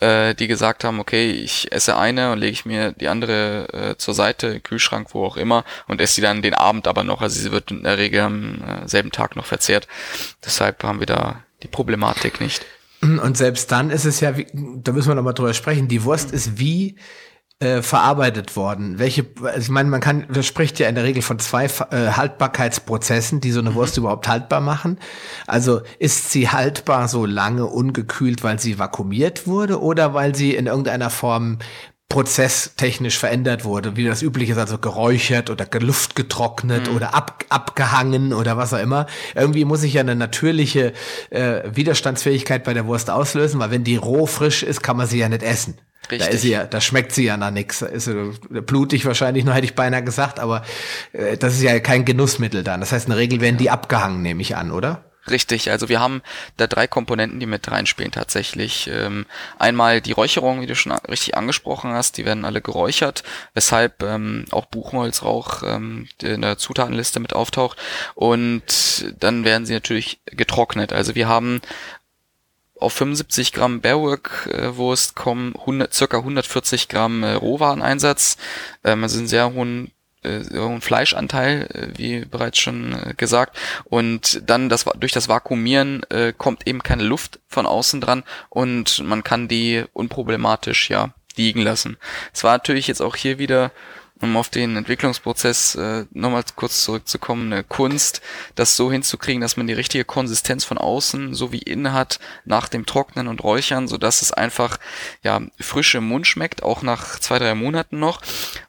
äh, 0.00 0.34
die 0.34 0.48
gesagt 0.48 0.82
haben, 0.82 0.98
okay, 0.98 1.30
ich 1.30 1.70
esse 1.70 1.96
eine 1.96 2.32
und 2.32 2.38
lege 2.38 2.52
ich 2.52 2.66
mir 2.66 2.90
die 2.90 3.06
andere 3.06 3.68
äh, 3.72 3.96
zur 3.96 4.14
Seite, 4.14 4.58
Kühlschrank, 4.58 5.08
wo 5.12 5.24
auch 5.24 5.36
immer, 5.36 5.64
und 5.86 6.00
esse 6.00 6.16
sie 6.16 6.22
dann 6.22 6.42
den 6.42 6.54
Abend 6.54 6.88
aber 6.88 7.04
noch. 7.04 7.22
Also 7.22 7.40
sie 7.40 7.52
wird 7.52 7.70
in 7.70 7.84
der 7.84 7.98
Regel 7.98 8.20
am 8.22 8.64
äh, 8.64 8.88
selben 8.88 9.12
Tag 9.12 9.36
noch 9.36 9.46
verzehrt. 9.46 9.86
Deshalb 10.44 10.82
haben 10.82 10.98
wir 10.98 11.06
da 11.06 11.44
die 11.62 11.68
Problematik 11.68 12.40
nicht. 12.40 12.66
Und 13.00 13.36
selbst 13.36 13.70
dann 13.70 13.90
ist 13.90 14.06
es 14.06 14.18
ja, 14.18 14.32
da 14.32 14.90
müssen 14.90 15.08
wir 15.08 15.14
nochmal 15.14 15.34
drüber 15.34 15.54
sprechen, 15.54 15.86
die 15.86 16.02
Wurst 16.02 16.32
ist 16.32 16.58
wie 16.58 16.96
äh, 17.60 17.82
verarbeitet 17.82 18.56
worden? 18.56 18.98
Welche, 18.98 19.26
also 19.42 19.60
ich 19.60 19.68
meine, 19.68 19.88
man 19.88 20.00
kann, 20.00 20.26
das 20.32 20.46
spricht 20.46 20.78
ja 20.78 20.88
in 20.88 20.94
der 20.94 21.04
Regel 21.04 21.22
von 21.22 21.38
zwei 21.38 21.64
äh, 21.64 22.12
Haltbarkeitsprozessen, 22.12 23.40
die 23.40 23.52
so 23.52 23.60
eine 23.60 23.70
mhm. 23.70 23.74
Wurst 23.74 23.96
überhaupt 23.96 24.28
haltbar 24.28 24.60
machen. 24.60 24.98
Also 25.46 25.82
ist 25.98 26.30
sie 26.30 26.48
haltbar 26.48 27.08
so 27.08 27.26
lange 27.26 27.66
ungekühlt, 27.66 28.42
weil 28.42 28.58
sie 28.58 28.78
vakuumiert 28.78 29.46
wurde 29.46 29.80
oder 29.80 30.14
weil 30.14 30.34
sie 30.34 30.54
in 30.54 30.66
irgendeiner 30.66 31.10
Form 31.10 31.58
prozesstechnisch 32.08 33.18
verändert 33.18 33.64
wurde, 33.64 33.96
wie 33.96 34.04
das 34.04 34.22
üblich 34.22 34.50
ist, 34.50 34.58
also 34.58 34.78
geräuchert 34.78 35.50
oder 35.50 35.66
Luft 35.80 36.14
getrocknet 36.14 36.88
mhm. 36.88 36.96
oder 36.96 37.14
ab, 37.14 37.44
abgehangen 37.48 38.32
oder 38.32 38.56
was 38.56 38.72
auch 38.72 38.78
immer. 38.78 39.06
Irgendwie 39.34 39.64
muss 39.64 39.82
ich 39.82 39.94
ja 39.94 40.00
eine 40.02 40.14
natürliche 40.14 40.92
äh, 41.30 41.62
Widerstandsfähigkeit 41.74 42.62
bei 42.64 42.74
der 42.74 42.86
Wurst 42.86 43.10
auslösen, 43.10 43.58
weil 43.58 43.70
wenn 43.70 43.84
die 43.84 43.96
roh 43.96 44.26
frisch 44.26 44.62
ist, 44.62 44.82
kann 44.82 44.96
man 44.96 45.08
sie 45.08 45.18
ja 45.18 45.28
nicht 45.28 45.42
essen. 45.42 45.78
Richtig. 46.10 46.28
Da 46.28 46.34
ist 46.34 46.42
sie 46.42 46.50
ja, 46.50 46.64
da 46.64 46.80
schmeckt 46.80 47.12
sie 47.12 47.24
ja 47.24 47.36
nach 47.36 47.50
nichts. 47.50 47.82
Ist 47.82 48.10
blutig 48.48 49.04
wahrscheinlich, 49.06 49.44
nur 49.44 49.54
hätte 49.54 49.66
ich 49.66 49.74
beinahe 49.74 50.04
gesagt, 50.04 50.40
aber 50.40 50.62
äh, 51.12 51.36
das 51.36 51.54
ist 51.54 51.62
ja 51.62 51.78
kein 51.80 52.04
Genussmittel 52.04 52.62
dann. 52.62 52.80
Das 52.80 52.92
heißt, 52.92 53.06
in 53.06 53.10
der 53.10 53.18
Regel 53.18 53.40
werden 53.40 53.56
die 53.56 53.70
abgehangen, 53.70 54.22
nehme 54.22 54.42
ich 54.42 54.56
an, 54.56 54.70
oder? 54.70 55.04
Richtig, 55.30 55.70
also 55.70 55.88
wir 55.88 56.00
haben 56.00 56.20
da 56.58 56.66
drei 56.66 56.86
Komponenten, 56.86 57.40
die 57.40 57.46
mit 57.46 57.70
reinspielen 57.70 58.12
tatsächlich. 58.12 58.90
Ähm, 58.92 59.24
einmal 59.58 60.02
die 60.02 60.12
Räucherung, 60.12 60.60
wie 60.60 60.66
du 60.66 60.76
schon 60.76 60.92
richtig 60.92 61.34
angesprochen 61.34 61.92
hast, 61.94 62.18
die 62.18 62.26
werden 62.26 62.44
alle 62.44 62.60
geräuchert, 62.60 63.22
weshalb 63.54 64.02
ähm, 64.02 64.44
auch 64.50 64.66
Buchholzrauch 64.66 65.62
ähm, 65.64 66.08
in 66.20 66.42
der 66.42 66.58
Zutatenliste 66.58 67.20
mit 67.20 67.32
auftaucht. 67.32 67.78
Und 68.14 69.14
dann 69.18 69.44
werden 69.44 69.64
sie 69.64 69.72
natürlich 69.72 70.20
getrocknet. 70.26 70.92
Also 70.92 71.14
wir 71.14 71.26
haben 71.26 71.62
auf 72.78 72.92
75 72.94 73.52
Gramm 73.52 73.80
Bearwork-Wurst 73.80 75.14
kommen 75.14 75.54
100, 75.56 75.94
circa 75.94 76.18
140 76.18 76.88
Gramm 76.88 77.22
äh, 77.22 77.34
Rohwareneinsatz. 77.34 78.36
Ähm, 78.82 79.02
also 79.02 79.18
einen 79.18 79.28
sehr 79.28 79.52
hohen 79.54 79.92
äh, 80.24 80.42
hohen 80.58 80.80
Fleischanteil, 80.80 81.68
äh, 81.72 81.98
wie 81.98 82.24
bereits 82.24 82.58
schon 82.58 82.92
äh, 82.92 83.14
gesagt. 83.14 83.56
Und 83.84 84.42
dann 84.48 84.68
das 84.68 84.84
durch 84.98 85.12
das 85.12 85.28
Vakuumieren 85.28 86.02
äh, 86.10 86.32
kommt 86.36 86.66
eben 86.66 86.82
keine 86.82 87.04
Luft 87.04 87.40
von 87.46 87.66
außen 87.66 88.00
dran 88.00 88.24
und 88.48 89.04
man 89.04 89.22
kann 89.22 89.48
die 89.48 89.84
unproblematisch 89.92 90.90
ja 90.90 91.14
liegen 91.36 91.60
lassen. 91.60 91.96
Es 92.32 92.44
war 92.44 92.52
natürlich 92.52 92.86
jetzt 92.86 93.02
auch 93.02 93.16
hier 93.16 93.38
wieder 93.38 93.70
um 94.24 94.36
auf 94.36 94.48
den 94.48 94.76
Entwicklungsprozess 94.76 95.76
äh, 95.76 96.06
nochmal 96.12 96.44
kurz 96.56 96.82
zurückzukommen, 96.82 97.52
eine 97.52 97.62
Kunst, 97.62 98.20
das 98.54 98.76
so 98.76 98.90
hinzukriegen, 98.90 99.40
dass 99.40 99.56
man 99.56 99.66
die 99.66 99.72
richtige 99.72 100.04
Konsistenz 100.04 100.64
von 100.64 100.78
außen 100.78 101.34
sowie 101.34 101.58
innen 101.58 101.92
hat 101.92 102.18
nach 102.44 102.68
dem 102.68 102.86
Trocknen 102.86 103.28
und 103.28 103.44
Räuchern, 103.44 103.86
so 103.86 103.98
dass 103.98 104.22
es 104.22 104.32
einfach 104.32 104.78
ja 105.22 105.40
frisch 105.60 105.94
im 105.94 106.08
Mund 106.08 106.26
schmeckt, 106.26 106.62
auch 106.62 106.82
nach 106.82 107.18
zwei 107.20 107.38
drei 107.38 107.54
Monaten 107.54 107.98
noch 107.98 108.20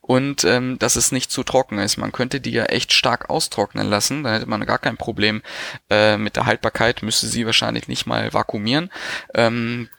und 0.02 0.44
ähm, 0.44 0.78
dass 0.78 0.96
es 0.96 1.12
nicht 1.12 1.32
zu 1.32 1.44
trocken 1.44 1.80
ist. 1.80 1.98
Man 1.98 2.12
könnte 2.12 2.40
die 2.40 2.52
ja 2.52 2.66
echt 2.66 2.94
stark 2.94 3.30
austrocknen 3.30 3.90
lassen, 3.90 4.24
dann 4.24 4.34
hätte 4.34 4.50
man 4.50 4.66
gar 4.66 4.80
kein 4.80 4.98
Problem 4.98 5.42
äh, 5.90 6.18
mit 6.18 6.36
der 6.36 6.46
Haltbarkeit, 6.46 7.02
müsste 7.02 7.28
sie 7.28 7.46
wahrscheinlich 7.46 7.88
nicht 7.88 8.06
mal 8.06 8.34
vakuumieren. 8.34 8.92
Ähm, 9.34 9.90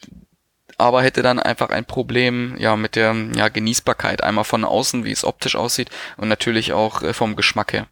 aber 0.78 1.02
hätte 1.02 1.22
dann 1.22 1.38
einfach 1.38 1.70
ein 1.70 1.84
Problem 1.84 2.54
ja 2.58 2.76
mit 2.76 2.96
der 2.96 3.14
ja, 3.34 3.48
Genießbarkeit, 3.48 4.22
einmal 4.22 4.44
von 4.44 4.64
außen, 4.64 5.04
wie 5.04 5.12
es 5.12 5.24
optisch 5.24 5.56
aussieht 5.56 5.90
und 6.16 6.28
natürlich 6.28 6.72
auch 6.72 7.02
äh, 7.02 7.12
vom 7.12 7.36
Geschmack 7.36 7.72
her. 7.72 7.86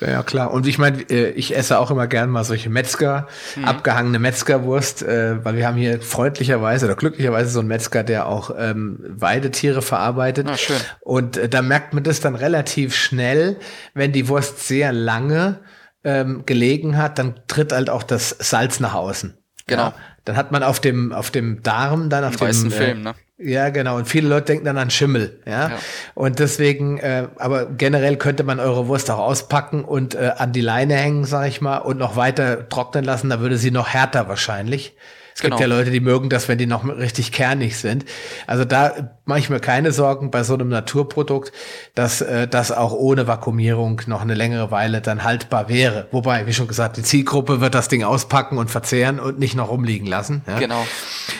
Ja, 0.00 0.22
klar. 0.22 0.50
Und 0.50 0.66
ich 0.66 0.78
meine, 0.78 1.02
äh, 1.10 1.30
ich 1.32 1.54
esse 1.54 1.78
auch 1.78 1.90
immer 1.90 2.06
gern 2.06 2.30
mal 2.30 2.44
solche 2.44 2.70
Metzger, 2.70 3.28
mhm. 3.56 3.66
abgehangene 3.66 4.18
Metzgerwurst, 4.18 5.02
äh, 5.02 5.44
weil 5.44 5.56
wir 5.56 5.66
haben 5.66 5.76
hier 5.76 6.00
freundlicherweise 6.00 6.86
oder 6.86 6.96
glücklicherweise 6.96 7.50
so 7.50 7.60
einen 7.60 7.68
Metzger, 7.68 8.02
der 8.02 8.26
auch 8.26 8.50
ähm, 8.56 8.98
Weidetiere 9.00 9.82
verarbeitet. 9.82 10.48
Ah, 10.48 10.56
schön. 10.56 10.76
Und 11.00 11.36
äh, 11.36 11.48
da 11.48 11.60
merkt 11.60 11.92
man 11.92 12.02
das 12.02 12.20
dann 12.20 12.34
relativ 12.34 12.94
schnell, 12.94 13.56
wenn 13.92 14.12
die 14.12 14.28
Wurst 14.28 14.66
sehr 14.66 14.92
lange 14.92 15.60
ähm, 16.02 16.44
gelegen 16.46 16.96
hat, 16.96 17.18
dann 17.18 17.34
tritt 17.46 17.72
halt 17.72 17.90
auch 17.90 18.02
das 18.02 18.34
Salz 18.38 18.80
nach 18.80 18.94
außen. 18.94 19.36
Genau. 19.70 19.84
Ja? 19.84 19.94
Dann 20.26 20.36
hat 20.36 20.52
man 20.52 20.62
auf 20.62 20.80
dem, 20.80 21.12
auf 21.12 21.30
dem 21.30 21.62
Darm, 21.62 22.10
dann 22.10 22.24
auf 22.24 22.36
dem 22.36 22.48
weißen 22.48 22.70
äh, 22.70 22.74
Film, 22.74 23.02
ne? 23.02 23.14
Ja, 23.38 23.70
genau. 23.70 23.96
Und 23.96 24.06
viele 24.06 24.28
Leute 24.28 24.46
denken 24.46 24.66
dann 24.66 24.76
an 24.76 24.90
Schimmel, 24.90 25.40
ja. 25.46 25.70
Ja. 25.70 25.78
Und 26.14 26.38
deswegen, 26.40 26.98
äh, 26.98 27.28
aber 27.38 27.64
generell 27.66 28.16
könnte 28.18 28.44
man 28.44 28.60
eure 28.60 28.86
Wurst 28.86 29.10
auch 29.10 29.18
auspacken 29.18 29.82
und 29.82 30.14
äh, 30.14 30.32
an 30.36 30.52
die 30.52 30.60
Leine 30.60 30.94
hängen, 30.94 31.24
sag 31.24 31.48
ich 31.48 31.62
mal, 31.62 31.78
und 31.78 31.96
noch 31.98 32.16
weiter 32.16 32.68
trocknen 32.68 33.02
lassen. 33.04 33.30
Da 33.30 33.40
würde 33.40 33.56
sie 33.56 33.70
noch 33.70 33.88
härter 33.88 34.28
wahrscheinlich. 34.28 34.94
Es 35.34 35.40
gibt 35.40 35.56
Genau. 35.56 35.70
ja 35.70 35.74
Leute, 35.78 35.90
die 35.90 36.00
mögen 36.00 36.28
das, 36.28 36.48
wenn 36.48 36.58
die 36.58 36.66
noch 36.66 36.86
richtig 36.86 37.32
kernig 37.32 37.78
sind. 37.78 38.04
Also 38.46 38.66
da 38.66 39.18
mache 39.30 39.38
ich 39.38 39.48
mir 39.48 39.60
keine 39.60 39.92
Sorgen 39.92 40.30
bei 40.32 40.42
so 40.42 40.54
einem 40.54 40.68
Naturprodukt, 40.68 41.52
dass 41.94 42.20
äh, 42.20 42.48
das 42.48 42.72
auch 42.72 42.92
ohne 42.92 43.28
Vakuumierung 43.28 44.02
noch 44.06 44.22
eine 44.22 44.34
längere 44.34 44.72
Weile 44.72 45.00
dann 45.00 45.22
haltbar 45.22 45.68
wäre. 45.68 46.08
Wobei, 46.10 46.46
wie 46.48 46.52
schon 46.52 46.66
gesagt, 46.66 46.96
die 46.96 47.02
Zielgruppe 47.02 47.60
wird 47.60 47.74
das 47.76 47.86
Ding 47.86 48.02
auspacken 48.02 48.58
und 48.58 48.70
verzehren 48.70 49.20
und 49.20 49.38
nicht 49.38 49.54
noch 49.54 49.70
rumliegen 49.70 50.06
lassen. 50.08 50.42
Ja? 50.48 50.58
Genau. 50.58 50.84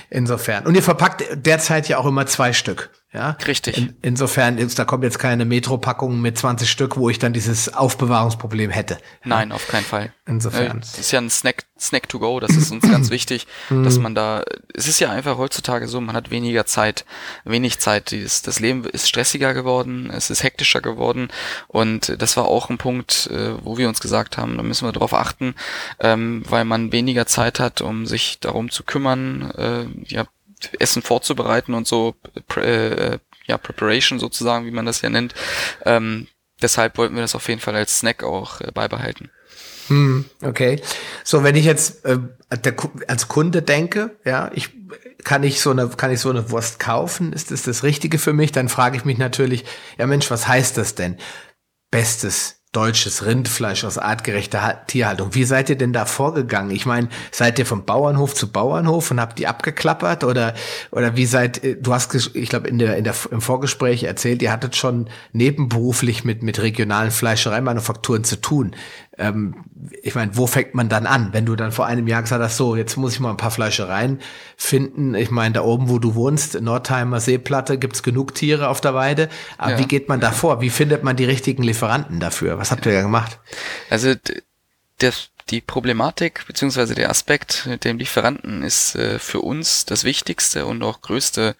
Insofern. 0.08 0.66
Und 0.66 0.76
ihr 0.76 0.82
verpackt 0.84 1.24
derzeit 1.34 1.88
ja 1.88 1.98
auch 1.98 2.06
immer 2.06 2.26
zwei 2.26 2.52
Stück. 2.52 2.90
Ja, 3.12 3.36
Richtig. 3.44 3.76
In, 3.76 3.96
insofern 4.02 4.56
ist, 4.56 4.78
da 4.78 4.84
kommt 4.84 5.02
jetzt 5.02 5.18
keine 5.18 5.44
Metro-Packung 5.44 6.20
mit 6.20 6.38
20 6.38 6.70
Stück, 6.70 6.96
wo 6.96 7.10
ich 7.10 7.18
dann 7.18 7.32
dieses 7.32 7.74
Aufbewahrungsproblem 7.74 8.70
hätte. 8.70 8.98
Nein, 9.24 9.50
auf 9.50 9.66
keinen 9.66 9.82
Fall. 9.84 10.12
Insofern. 10.26 10.76
Äh, 10.76 10.80
Das 10.80 10.96
ist 10.96 11.10
ja 11.10 11.20
ein 11.20 11.28
Snack, 11.28 11.64
Snack 11.76 12.08
to 12.08 12.20
go, 12.20 12.38
das 12.38 12.52
ist 12.52 12.70
uns 12.70 12.82
ganz 12.90 13.10
wichtig, 13.10 13.48
dass 13.68 13.98
man 13.98 14.14
da, 14.14 14.44
es 14.74 14.86
ist 14.86 15.00
ja 15.00 15.10
einfach 15.10 15.38
heutzutage 15.38 15.88
so, 15.88 16.00
man 16.00 16.14
hat 16.14 16.30
weniger 16.30 16.66
Zeit, 16.66 17.04
wenig 17.44 17.79
Zeit, 17.80 18.12
das, 18.12 18.60
Leben 18.60 18.84
ist 18.84 19.08
stressiger 19.08 19.54
geworden, 19.54 20.10
es 20.14 20.30
ist 20.30 20.42
hektischer 20.42 20.80
geworden 20.80 21.28
und 21.68 22.20
das 22.20 22.36
war 22.36 22.46
auch 22.46 22.70
ein 22.70 22.78
Punkt, 22.78 23.28
äh, 23.32 23.64
wo 23.64 23.78
wir 23.78 23.88
uns 23.88 24.00
gesagt 24.00 24.38
haben, 24.38 24.56
da 24.56 24.62
müssen 24.62 24.86
wir 24.86 24.92
drauf 24.92 25.14
achten, 25.14 25.54
ähm, 25.98 26.42
weil 26.48 26.64
man 26.64 26.92
weniger 26.92 27.26
Zeit 27.26 27.58
hat, 27.58 27.80
um 27.80 28.06
sich 28.06 28.38
darum 28.40 28.70
zu 28.70 28.84
kümmern, 28.84 29.50
äh, 29.56 30.12
ja, 30.12 30.26
Essen 30.78 31.02
vorzubereiten 31.02 31.74
und 31.74 31.86
so, 31.86 32.14
äh, 32.56 33.18
ja, 33.46 33.58
Preparation 33.58 34.18
sozusagen, 34.18 34.66
wie 34.66 34.70
man 34.70 34.86
das 34.86 35.02
ja 35.02 35.10
nennt. 35.10 35.34
Ähm, 35.84 36.28
deshalb 36.62 36.98
wollten 36.98 37.14
wir 37.14 37.22
das 37.22 37.34
auf 37.34 37.48
jeden 37.48 37.60
Fall 37.60 37.74
als 37.74 37.98
Snack 37.98 38.22
auch 38.22 38.60
beibehalten. 38.74 39.30
Hm, 39.90 40.24
okay. 40.42 40.80
So, 41.24 41.42
wenn 41.42 41.56
ich 41.56 41.64
jetzt 41.64 42.04
äh, 42.04 42.18
der, 42.64 42.74
als 43.08 43.26
Kunde 43.26 43.60
denke, 43.62 44.16
ja, 44.24 44.50
ich 44.54 44.70
kann 45.24 45.42
ich 45.42 45.60
so 45.60 45.70
eine 45.70 45.88
kann 45.88 46.12
ich 46.12 46.20
so 46.20 46.30
eine 46.30 46.50
Wurst 46.50 46.78
kaufen? 46.78 47.32
Ist 47.32 47.50
das 47.50 47.62
das 47.62 47.82
Richtige 47.82 48.18
für 48.18 48.32
mich? 48.32 48.52
Dann 48.52 48.68
frage 48.68 48.96
ich 48.96 49.04
mich 49.04 49.18
natürlich, 49.18 49.64
ja 49.98 50.06
Mensch, 50.06 50.30
was 50.30 50.46
heißt 50.46 50.76
das 50.76 50.94
denn? 50.94 51.16
Bestes 51.90 52.56
deutsches 52.72 53.26
Rindfleisch 53.26 53.82
aus 53.82 53.98
artgerechter 53.98 54.62
Ha- 54.62 54.74
Tierhaltung. 54.86 55.34
Wie 55.34 55.42
seid 55.42 55.68
ihr 55.70 55.76
denn 55.76 55.92
da 55.92 56.04
vorgegangen? 56.06 56.70
Ich 56.70 56.86
meine, 56.86 57.08
seid 57.32 57.58
ihr 57.58 57.66
vom 57.66 57.84
Bauernhof 57.84 58.32
zu 58.34 58.52
Bauernhof 58.52 59.10
und 59.10 59.20
habt 59.20 59.40
die 59.40 59.48
abgeklappert 59.48 60.22
oder 60.22 60.54
oder 60.92 61.16
wie 61.16 61.26
seid 61.26 61.64
äh, 61.64 61.76
du 61.80 61.92
hast 61.92 62.14
ich 62.14 62.48
glaube 62.48 62.68
in 62.68 62.78
der 62.78 62.96
in 62.96 63.02
der 63.02 63.14
im 63.32 63.40
Vorgespräch 63.40 64.04
erzählt, 64.04 64.40
ihr 64.40 64.52
hattet 64.52 64.76
schon 64.76 65.10
nebenberuflich 65.32 66.22
mit 66.24 66.44
mit 66.44 66.62
regionalen 66.62 67.10
Fleischereimanufakturen 67.10 68.22
zu 68.22 68.36
tun. 68.40 68.76
Ähm, 69.20 69.54
ich 70.02 70.14
meine, 70.14 70.36
wo 70.36 70.46
fängt 70.46 70.74
man 70.74 70.88
dann 70.88 71.06
an, 71.06 71.28
wenn 71.32 71.46
du 71.46 71.54
dann 71.56 71.72
vor 71.72 71.86
einem 71.86 72.08
Jahr 72.08 72.22
gesagt 72.22 72.42
hast, 72.42 72.56
so, 72.56 72.74
jetzt 72.74 72.96
muss 72.96 73.12
ich 73.12 73.20
mal 73.20 73.30
ein 73.30 73.36
paar 73.36 73.50
Fleischereien 73.50 74.18
finden. 74.56 75.14
Ich 75.14 75.30
meine, 75.30 75.54
da 75.54 75.62
oben, 75.62 75.88
wo 75.88 75.98
du 75.98 76.14
wohnst, 76.14 76.60
Nordheimer 76.60 77.20
Seeplatte, 77.20 77.78
gibt's 77.78 78.02
genug 78.02 78.34
Tiere 78.34 78.68
auf 78.68 78.80
der 78.80 78.94
Weide. 78.94 79.28
Aber 79.58 79.72
Ja. 79.72 79.78
wie 79.78 79.86
geht 79.86 80.08
man 80.08 80.20
da 80.20 80.32
vor? 80.32 80.60
Wie 80.60 80.70
findet 80.70 81.04
man 81.04 81.16
die 81.16 81.24
richtigen 81.26 81.62
Lieferanten 81.62 82.18
dafür? 82.18 82.58
Was 82.58 82.70
habt 82.70 82.86
ihr 82.86 82.92
da 82.92 83.02
gemacht? 83.02 83.38
Also 83.90 84.14
d- 84.14 84.42
der, 85.00 85.12
die 85.50 85.60
Problematik 85.60 86.46
beziehungsweise 86.46 86.94
der 86.94 87.10
Aspekt 87.10 87.66
mit 87.66 87.84
dem 87.84 87.98
Lieferanten 87.98 88.62
ist 88.62 88.94
äh, 88.94 89.18
für 89.18 89.40
uns 89.40 89.84
das 89.84 90.04
Wichtigste 90.04 90.66
und 90.66 90.82
auch 90.82 91.00
größte 91.02 91.56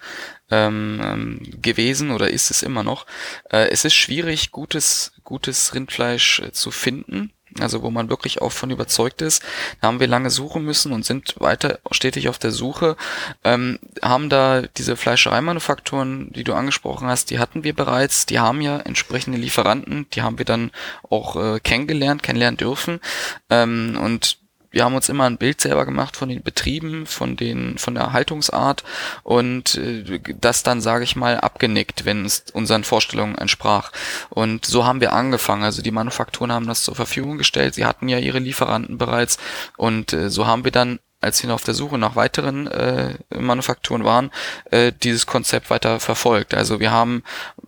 ähm, 0.51 1.01
ähm, 1.03 1.41
gewesen 1.63 2.11
oder 2.11 2.31
ist 2.31 2.51
es 2.51 2.63
immer 2.63 2.83
noch. 2.85 3.07
Äh, 3.51 3.69
es 3.71 3.85
ist 3.85 3.95
schwierig, 3.95 4.51
gutes, 4.51 5.13
gutes 5.25 5.75
Rindfleisch 5.75 6.41
äh, 6.41 6.53
zu 6.53 6.71
finden. 6.71 7.33
Also 7.59 7.83
wo 7.83 7.91
man 7.91 8.09
wirklich 8.09 8.43
auch 8.43 8.53
von 8.53 8.71
überzeugt 8.71 9.23
ist. 9.23 9.43
Da 9.81 9.89
haben 9.89 10.01
wir 10.01 10.07
lange 10.07 10.31
suchen 10.31 10.65
müssen 10.65 10.93
und 10.93 11.05
sind 11.05 11.35
weiter 11.39 11.81
stetig 11.91 12.29
auf 12.29 12.39
der 12.39 12.53
Suche. 12.53 12.97
Ähm, 13.45 13.79
haben 14.03 14.29
da 14.29 14.63
diese 14.63 14.97
Fleischereimanufakturen, 14.97 16.33
die 16.33 16.45
du 16.45 16.55
angesprochen 16.55 17.09
hast, 17.09 17.31
die 17.31 17.39
hatten 17.39 17.65
wir 17.65 17.75
bereits. 17.75 18.27
Die 18.27 18.39
haben 18.39 18.61
ja 18.61 18.79
entsprechende 18.79 19.39
Lieferanten. 19.39 20.07
Die 20.13 20.23
haben 20.23 20.39
wir 20.39 20.45
dann 20.45 20.71
auch 21.09 21.37
äh, 21.37 21.61
kennengelernt, 21.61 22.23
kennenlernen 22.23 22.57
dürfen. 22.57 23.01
Ähm, 23.49 23.99
und 24.01 24.40
wir 24.71 24.85
haben 24.85 24.95
uns 24.95 25.09
immer 25.09 25.25
ein 25.25 25.39
Bild 25.39 25.61
selber 25.61 25.85
gemacht 25.85 26.17
von 26.17 26.29
den 26.29 26.43
Betrieben, 26.43 27.07
von 27.07 27.37
den, 27.37 27.79
von 27.79 27.95
der 27.95 28.13
Haltungsart 28.13 28.85
und 29.23 29.77
äh, 29.77 30.21
das 30.41 30.63
dann, 30.63 30.81
sage 30.81 31.05
ich 31.05 31.17
mal, 31.17 31.39
abgenickt, 31.39 32.05
wenn 32.05 32.25
es 32.25 32.45
unseren 32.53 32.85
Vorstellungen 32.85 33.37
entsprach. 33.37 33.93
Und 34.29 34.67
so 34.67 34.87
haben 34.87 35.01
wir 35.01 35.13
angefangen. 35.13 35.65
Also 35.65 35.83
die 35.83 35.91
Manufakturen 35.91 36.53
haben 36.53 36.67
das 36.67 36.85
zur 36.85 36.95
Verfügung 36.95 37.39
gestellt. 37.39 37.75
Sie 37.75 37.85
hatten 37.85 38.09
ja 38.09 38.19
ihre 38.19 38.39
Lieferanten 38.39 38.99
bereits 38.99 39.39
und 39.77 40.13
äh, 40.13 40.31
so 40.31 40.47
haben 40.47 40.65
wir 40.65 40.73
dann 40.73 41.01
als 41.21 41.43
wir 41.43 41.53
auf 41.55 41.65
der 41.65 41.75
Suche 41.75 41.99
nach 41.99 42.17
weiteren 42.17 42.67
äh, 42.67 43.15
Manufakturen 43.31 44.05
waren, 44.05 44.31
äh, 44.71 44.93
dieses 45.03 45.27
Konzept 45.27 45.71
weiter 45.71 46.01
verfolgt. 46.01 46.55
Also 46.55 46.81
wir 46.81 46.91
haben 46.91 47.23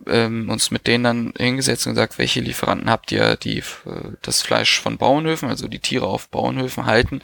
ähm, 0.06 0.48
uns 0.48 0.70
mit 0.70 0.86
denen 0.86 1.04
dann 1.04 1.34
hingesetzt 1.36 1.86
und 1.86 1.94
gesagt, 1.94 2.18
welche 2.18 2.40
Lieferanten 2.40 2.90
habt 2.90 3.12
ihr, 3.12 3.36
die 3.36 3.58
äh, 3.58 3.64
das 4.22 4.42
Fleisch 4.42 4.80
von 4.80 4.96
Bauernhöfen, 4.96 5.48
also 5.48 5.68
die 5.68 5.80
Tiere 5.80 6.06
auf 6.06 6.28
Bauernhöfen 6.28 6.86
halten. 6.86 7.20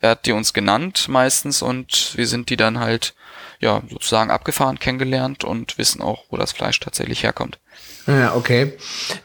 Er 0.00 0.10
hat 0.10 0.26
die 0.26 0.32
uns 0.32 0.52
genannt 0.52 1.08
meistens 1.08 1.62
und 1.62 2.12
wir 2.16 2.26
sind 2.26 2.50
die 2.50 2.56
dann 2.56 2.78
halt 2.80 3.14
ja 3.60 3.82
sozusagen 3.90 4.30
abgefahren, 4.30 4.78
kennengelernt 4.78 5.44
und 5.44 5.78
wissen 5.78 6.02
auch, 6.02 6.24
wo 6.30 6.36
das 6.36 6.52
Fleisch 6.52 6.78
tatsächlich 6.80 7.22
herkommt. 7.22 7.58
Ja, 8.06 8.34
okay. 8.34 8.72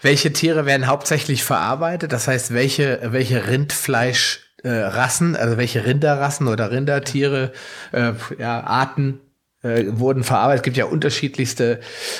Welche 0.02 0.34
Tiere 0.34 0.66
werden 0.66 0.88
hauptsächlich 0.88 1.44
verarbeitet? 1.44 2.12
Das 2.12 2.28
heißt, 2.28 2.54
welche, 2.54 3.00
welche 3.04 3.48
Rindfleisch 3.48 4.43
äh, 4.64 4.70
Rassen, 4.70 5.36
also 5.36 5.58
welche 5.58 5.86
Rinderrassen 5.86 6.48
oder 6.48 6.72
Rindertiere, 6.72 7.52
äh, 7.92 8.14
ja, 8.40 8.62
Arten 8.64 9.20
äh, 9.62 9.86
wurden 9.88 10.24
verarbeitet. 10.24 10.60
Es 10.60 10.64
gibt 10.64 10.78
ja 10.78 10.86
unterschiedlichste 10.86 11.80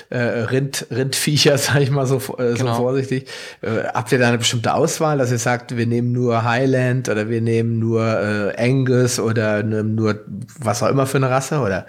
äh, 0.10 0.18
Rind, 0.18 0.88
Rindviecher, 0.92 1.58
sag 1.58 1.82
ich 1.82 1.92
mal 1.92 2.06
so, 2.06 2.18
äh, 2.38 2.52
so 2.52 2.56
Genau. 2.64 2.76
vorsichtig. 2.76 3.28
Äh, 3.62 3.84
habt 3.94 4.12
ihr 4.12 4.20
da 4.20 4.30
eine 4.30 4.38
bestimmte 4.38 4.74
Auswahl, 4.74 5.18
dass 5.18 5.32
ihr 5.32 5.38
sagt, 5.38 5.76
wir 5.76 5.86
nehmen 5.86 6.12
nur 6.12 6.44
Highland 6.44 7.10
oder 7.10 7.30
wir 7.30 7.42
nehmen 7.42 7.80
nur 7.80 8.54
äh, 8.58 8.62
Angus 8.62 9.20
oder 9.20 9.64
nur 9.64 10.24
was 10.60 10.82
auch 10.84 10.90
immer 10.90 11.06
für 11.06 11.18
eine 11.18 11.30
Rasse 11.30 11.60
oder? 11.60 11.86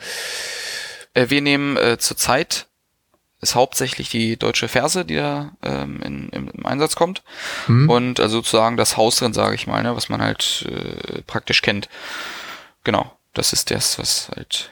Äh, 1.14 1.30
wir 1.30 1.40
nehmen 1.40 1.76
äh, 1.76 1.98
zurzeit 1.98 2.66
ist 3.44 3.54
hauptsächlich 3.54 4.08
die 4.08 4.36
deutsche 4.36 4.68
Ferse, 4.68 5.04
die 5.04 5.16
da 5.16 5.52
ähm, 5.62 6.00
in, 6.02 6.28
im, 6.30 6.48
im 6.48 6.66
Einsatz 6.66 6.96
kommt. 6.96 7.22
Und 7.68 8.18
also 8.20 8.36
sozusagen 8.38 8.76
das 8.76 8.96
Hausrind, 8.96 9.34
sage 9.34 9.54
ich 9.54 9.66
mal, 9.66 9.82
ne, 9.82 9.94
was 9.94 10.08
man 10.08 10.20
halt 10.20 10.66
äh, 10.68 11.22
praktisch 11.22 11.62
kennt. 11.62 11.88
Genau, 12.82 13.12
das 13.34 13.52
ist 13.52 13.70
das, 13.70 13.98
was 13.98 14.30
halt. 14.34 14.70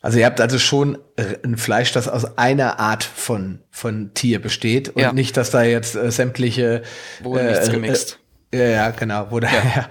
Also 0.00 0.18
ihr 0.18 0.26
habt 0.26 0.40
also 0.40 0.58
schon 0.58 0.98
äh, 1.16 1.36
ein 1.44 1.56
Fleisch, 1.56 1.92
das 1.92 2.08
aus 2.08 2.36
einer 2.36 2.78
Art 2.80 3.04
von, 3.04 3.60
von 3.70 4.12
Tier 4.14 4.40
besteht 4.40 4.88
und 4.90 5.00
Ja. 5.02 5.12
nicht, 5.12 5.36
dass 5.36 5.50
da 5.50 5.62
jetzt 5.62 5.94
äh, 5.94 6.10
sämtliche 6.10 6.82
Wurde 7.20 7.44
nichts 7.44 7.70
gemixt. 7.70 8.18
Ja, 8.54 8.64
ja, 8.64 8.90
genau. 8.90 9.28
Wo 9.30 9.40
da, 9.40 9.48
ja. 9.76 9.88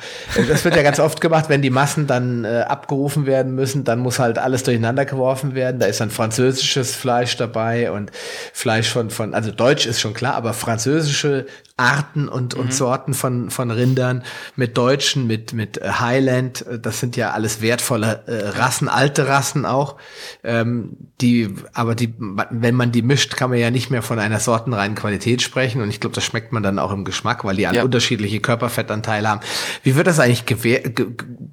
Das 0.48 0.64
wird 0.64 0.76
ja 0.76 0.84
ganz 0.84 1.00
oft 1.00 1.20
gemacht, 1.20 1.46
wenn 1.50 1.62
die 1.64 1.72
Massen 1.72 2.06
dann 2.06 2.46
äh, 2.46 2.60
abgerufen 2.68 3.26
werden 3.26 3.56
müssen, 3.56 3.84
dann 3.84 4.00
muss 4.00 4.20
halt 4.20 4.38
alles 4.38 4.62
durcheinander 4.64 5.06
geworfen 5.06 5.56
werden. 5.56 5.80
Da 5.80 5.88
ist 5.88 6.00
dann 6.00 6.12
französisches 6.12 6.96
Fleisch 6.96 7.38
dabei 7.38 7.92
und 7.92 8.12
Fleisch 8.54 8.90
von, 8.90 9.10
von 9.10 9.34
also 9.34 9.52
Deutsch 9.52 9.86
ist 9.88 10.00
schon 10.00 10.14
klar, 10.14 10.36
aber 10.36 10.54
französische 10.54 11.48
Arten 11.78 12.28
und, 12.30 12.54
Mhm. 12.56 12.62
und 12.62 12.74
Sorten 12.74 13.14
von, 13.16 13.50
von 13.50 13.72
Rindern 13.72 14.24
mit 14.56 14.78
Deutschen, 14.78 15.26
mit, 15.26 15.54
mit 15.54 15.80
äh, 15.80 15.90
Highland, 16.00 16.64
äh, 16.68 16.78
das 16.78 17.00
sind 17.00 17.16
ja 17.16 17.32
alles 17.32 17.62
wertvolle 17.62 18.22
äh, 18.28 18.50
Rassen, 18.60 18.88
alte 18.90 19.28
Rassen 19.28 19.66
auch. 19.66 19.96
Ähm, 20.44 20.98
die, 21.22 21.56
aber 21.74 21.96
die, 21.96 22.14
wenn 22.52 22.76
man 22.76 22.92
die 22.92 23.02
mischt, 23.02 23.36
kann 23.36 23.50
man 23.50 23.58
ja 23.58 23.72
nicht 23.72 23.90
mehr 23.90 24.04
von 24.04 24.20
einer 24.20 24.40
sortenreinen 24.40 24.96
Qualität 24.96 25.42
sprechen. 25.42 25.82
Und 25.82 25.90
ich 25.90 26.00
glaube, 26.00 26.14
das 26.14 26.24
schmeckt 26.24 26.52
man 26.52 26.62
dann 26.62 26.78
auch 26.78 26.92
im 26.92 27.06
Geschmack, 27.06 27.44
weil 27.46 27.56
die 27.56 27.66
alle 27.66 27.78
Ja. 27.78 27.84
unterschiedliche 27.84 28.40
Körperfettanteile 28.52 29.30
haben. 29.30 29.42
Wie 29.84 29.96
wird 29.96 30.08
das 30.08 30.20
eigentlich 30.20 30.44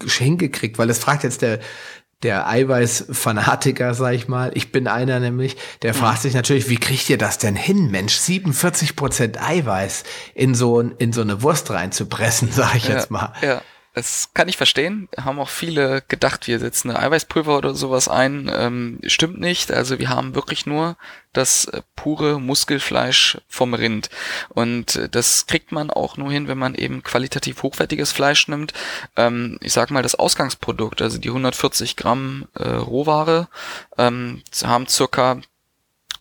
hingekriegt? 0.09 0.79
Weil 0.79 0.89
das 0.89 0.99
fragt 0.99 1.23
jetzt 1.23 1.43
der, 1.43 1.61
der 2.25 2.49
Eiweiß-Fanatiker, 2.49 3.95
sag 3.95 4.15
ich 4.15 4.27
mal. 4.27 4.51
Ich 4.55 4.73
bin 4.73 4.89
einer 4.89 5.21
nämlich, 5.21 5.57
der 5.83 5.95
fragt 5.95 6.23
sich 6.23 6.35
natürlich, 6.35 6.69
wie 6.69 6.79
kriegt 6.79 7.09
ihr 7.09 7.19
das 7.19 7.39
denn 7.39 7.55
hin, 7.55 7.93
Mensch? 7.93 8.17
47 8.17 8.97
Prozent 8.97 9.41
Eiweiß 9.41 10.03
in 10.35 10.57
so, 10.57 10.81
in 10.81 11.13
so 11.13 11.21
eine 11.21 11.43
Wurst 11.43 11.71
reinzupressen, 11.71 12.51
sag 12.53 12.75
ich 12.75 12.89
jetzt 12.89 13.13
mal. 13.13 13.33
Ja. 13.43 13.63
Das 13.99 14.31
kann 14.33 14.49
ich 14.49 14.57
verstehen. 14.57 15.09
Haben 15.21 15.41
auch 15.41 15.49
viele 15.49 16.03
gedacht, 16.07 16.47
wir 16.47 16.61
setzen 16.61 16.91
eine 16.91 17.01
Eiweißpulver 17.01 17.59
oder 17.59 17.75
sowas 17.75 18.09
ein. 18.09 18.49
Ähm, 18.55 19.01
stimmt 19.05 19.41
nicht. 19.41 19.73
Also 19.73 19.99
wir 19.99 20.09
haben 20.09 20.37
wirklich 20.37 20.67
nur 20.67 20.97
das 21.33 21.65
äh, 21.65 21.83
pure 21.97 22.41
Muskelfleisch 22.41 23.39
vom 23.49 23.75
Rind. 23.75 24.09
Und 24.51 24.95
äh, 24.95 25.09
das 25.09 25.49
kriegt 25.49 25.73
man 25.73 25.91
auch 25.91 26.17
nur 26.17 26.31
hin, 26.31 26.47
wenn 26.47 26.59
man 26.59 26.77
eben 26.77 27.03
qualitativ 27.03 27.65
hochwertiges 27.65 28.13
Fleisch 28.13 28.47
nimmt. 28.47 28.73
Ähm, 29.17 29.59
ich 29.63 29.73
sag 29.73 29.91
mal, 29.91 30.05
das 30.05 30.15
Ausgangsprodukt, 30.15 31.03
also 31.03 31.19
die 31.19 31.31
140 31.31 31.97
Gramm 31.97 32.47
äh, 32.55 32.69
Rohware, 32.69 33.49
ähm, 33.97 34.43
haben 34.63 34.87
circa 34.87 35.41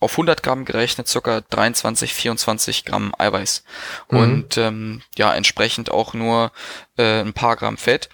auf 0.00 0.12
100 0.12 0.42
Gramm 0.42 0.64
gerechnet 0.64 1.08
circa 1.08 1.40
23, 1.40 2.14
24 2.14 2.84
Gramm 2.84 3.12
Eiweiß. 3.18 3.64
Mhm. 4.10 4.18
Und 4.18 4.56
ähm, 4.56 5.02
ja, 5.16 5.34
entsprechend 5.34 5.90
auch 5.90 6.14
nur 6.14 6.52
äh, 6.96 7.20
ein 7.20 7.32
paar 7.32 7.56
Gramm 7.56 7.76
Fett. 7.76 8.08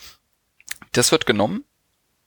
Das 0.93 1.13
wird 1.13 1.27
genommen. 1.27 1.65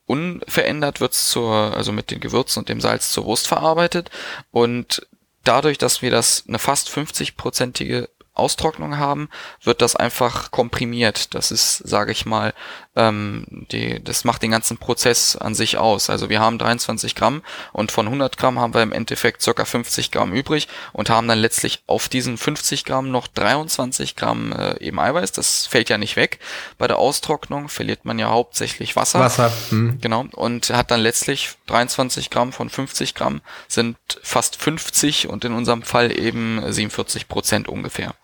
Unverändert 0.05 1.01
wird's 1.01 1.29
zur, 1.29 1.75
also 1.75 1.91
mit 1.91 2.11
den 2.11 2.19
Gewürzen 2.19 2.59
und 2.59 2.69
dem 2.69 2.79
Salz 2.79 3.11
zur 3.11 3.25
Wurst 3.25 3.47
verarbeitet. 3.47 4.09
Und 4.51 5.05
dadurch, 5.43 5.77
dass 5.77 6.01
wir 6.01 6.11
das 6.11 6.45
eine 6.47 6.59
fast 6.59 6.89
50-prozentige 6.89 8.07
Austrocknung 8.39 8.97
haben, 8.97 9.29
wird 9.63 9.81
das 9.81 9.95
einfach 9.95 10.51
komprimiert. 10.51 11.33
Das 11.33 11.51
ist, 11.51 11.77
sage 11.77 12.11
ich 12.11 12.25
mal, 12.25 12.53
ähm, 12.97 13.45
die, 13.71 14.03
das 14.03 14.23
macht 14.23 14.41
den 14.41 14.51
ganzen 14.51 14.77
Prozess 14.77 15.35
an 15.35 15.53
sich 15.53 15.77
aus. 15.77 16.09
Also 16.09 16.29
wir 16.29 16.39
haben 16.39 16.57
23 16.57 17.15
Gramm 17.15 17.43
und 17.71 17.91
von 17.91 18.07
100 18.07 18.37
Gramm 18.37 18.59
haben 18.59 18.73
wir 18.73 18.81
im 18.81 18.91
Endeffekt 18.91 19.41
circa 19.41 19.65
50 19.65 20.11
Gramm 20.11 20.33
übrig 20.33 20.67
und 20.93 21.09
haben 21.09 21.27
dann 21.27 21.39
letztlich 21.39 21.83
auf 21.85 22.09
diesen 22.09 22.37
50 22.37 22.85
Gramm 22.85 23.11
noch 23.11 23.27
23 23.27 24.15
Gramm 24.15 24.51
äh, 24.51 24.79
eben 24.79 24.99
Eiweiß. 24.99 25.31
Das 25.31 25.67
fällt 25.67 25.89
ja 25.89 25.97
nicht 25.97 26.15
weg. 26.15 26.39
Bei 26.77 26.87
der 26.87 26.97
Austrocknung 26.97 27.69
verliert 27.69 28.03
man 28.03 28.17
ja 28.17 28.29
hauptsächlich 28.29 28.95
Wasser. 28.95 29.19
Wasser. 29.19 29.53
Hm. 29.69 29.99
Genau. 30.01 30.25
Und 30.33 30.71
hat 30.71 30.89
dann 30.89 31.01
letztlich 31.01 31.51
23 31.67 32.31
Gramm 32.31 32.51
von 32.51 32.69
50 32.69 33.13
Gramm 33.13 33.41
sind 33.67 33.97
fast 34.23 34.55
50 34.55 35.27
und 35.27 35.45
in 35.45 35.53
unserem 35.53 35.83
Fall 35.83 36.17
eben 36.17 36.61
47 36.65 37.27
Prozent 37.27 37.67
ungefähr. 37.67 38.15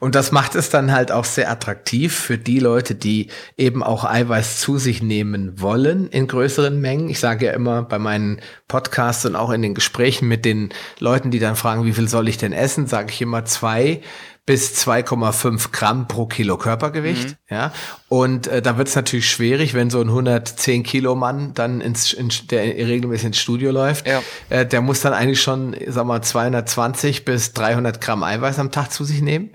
Und 0.00 0.14
das 0.14 0.32
macht 0.32 0.54
es 0.54 0.70
dann 0.70 0.92
halt 0.92 1.12
auch 1.12 1.24
sehr 1.24 1.50
attraktiv 1.50 2.14
für 2.14 2.38
die 2.38 2.58
Leute, 2.58 2.94
die 2.94 3.28
eben 3.56 3.82
auch 3.82 4.04
Eiweiß 4.04 4.60
zu 4.60 4.78
sich 4.78 5.02
nehmen 5.02 5.60
wollen 5.60 6.08
in 6.08 6.26
größeren 6.26 6.80
Mengen. 6.80 7.08
Ich 7.08 7.20
sage 7.20 7.46
ja 7.46 7.52
immer 7.52 7.82
bei 7.82 7.98
meinen 7.98 8.40
Podcasts 8.68 9.24
und 9.26 9.36
auch 9.36 9.50
in 9.50 9.62
den 9.62 9.74
Gesprächen 9.74 10.28
mit 10.28 10.44
den 10.44 10.70
Leuten, 10.98 11.30
die 11.30 11.38
dann 11.38 11.56
fragen, 11.56 11.84
wie 11.84 11.92
viel 11.92 12.08
soll 12.08 12.28
ich 12.28 12.38
denn 12.38 12.52
essen, 12.52 12.86
sage 12.86 13.10
ich 13.10 13.20
immer 13.22 13.44
zwei 13.44 14.00
bis 14.46 14.74
2,5 14.86 15.72
Gramm 15.72 16.06
pro 16.06 16.26
Kilo 16.26 16.58
Körpergewicht. 16.58 17.30
Mhm. 17.30 17.34
Ja, 17.48 17.72
und 18.08 18.46
äh, 18.46 18.60
da 18.60 18.76
wird 18.76 18.88
es 18.88 18.94
natürlich 18.94 19.30
schwierig, 19.30 19.72
wenn 19.72 19.88
so 19.88 20.00
ein 20.00 20.08
110 20.08 20.82
Kilo 20.82 21.14
Mann 21.14 21.54
dann 21.54 21.80
ins, 21.80 22.12
in, 22.12 22.30
der 22.50 22.62
regelmäßig 22.62 23.26
ins 23.26 23.38
Studio 23.38 23.70
läuft. 23.70 24.06
Ja. 24.06 24.22
Äh, 24.50 24.66
der 24.66 24.82
muss 24.82 25.00
dann 25.00 25.14
eigentlich 25.14 25.40
schon, 25.40 25.74
sag 25.88 26.04
mal, 26.06 26.22
220 26.22 27.24
bis 27.24 27.54
300 27.54 28.00
Gramm 28.00 28.22
Eiweiß 28.22 28.58
am 28.58 28.70
Tag 28.70 28.92
zu 28.92 29.04
sich 29.04 29.22
nehmen. 29.22 29.50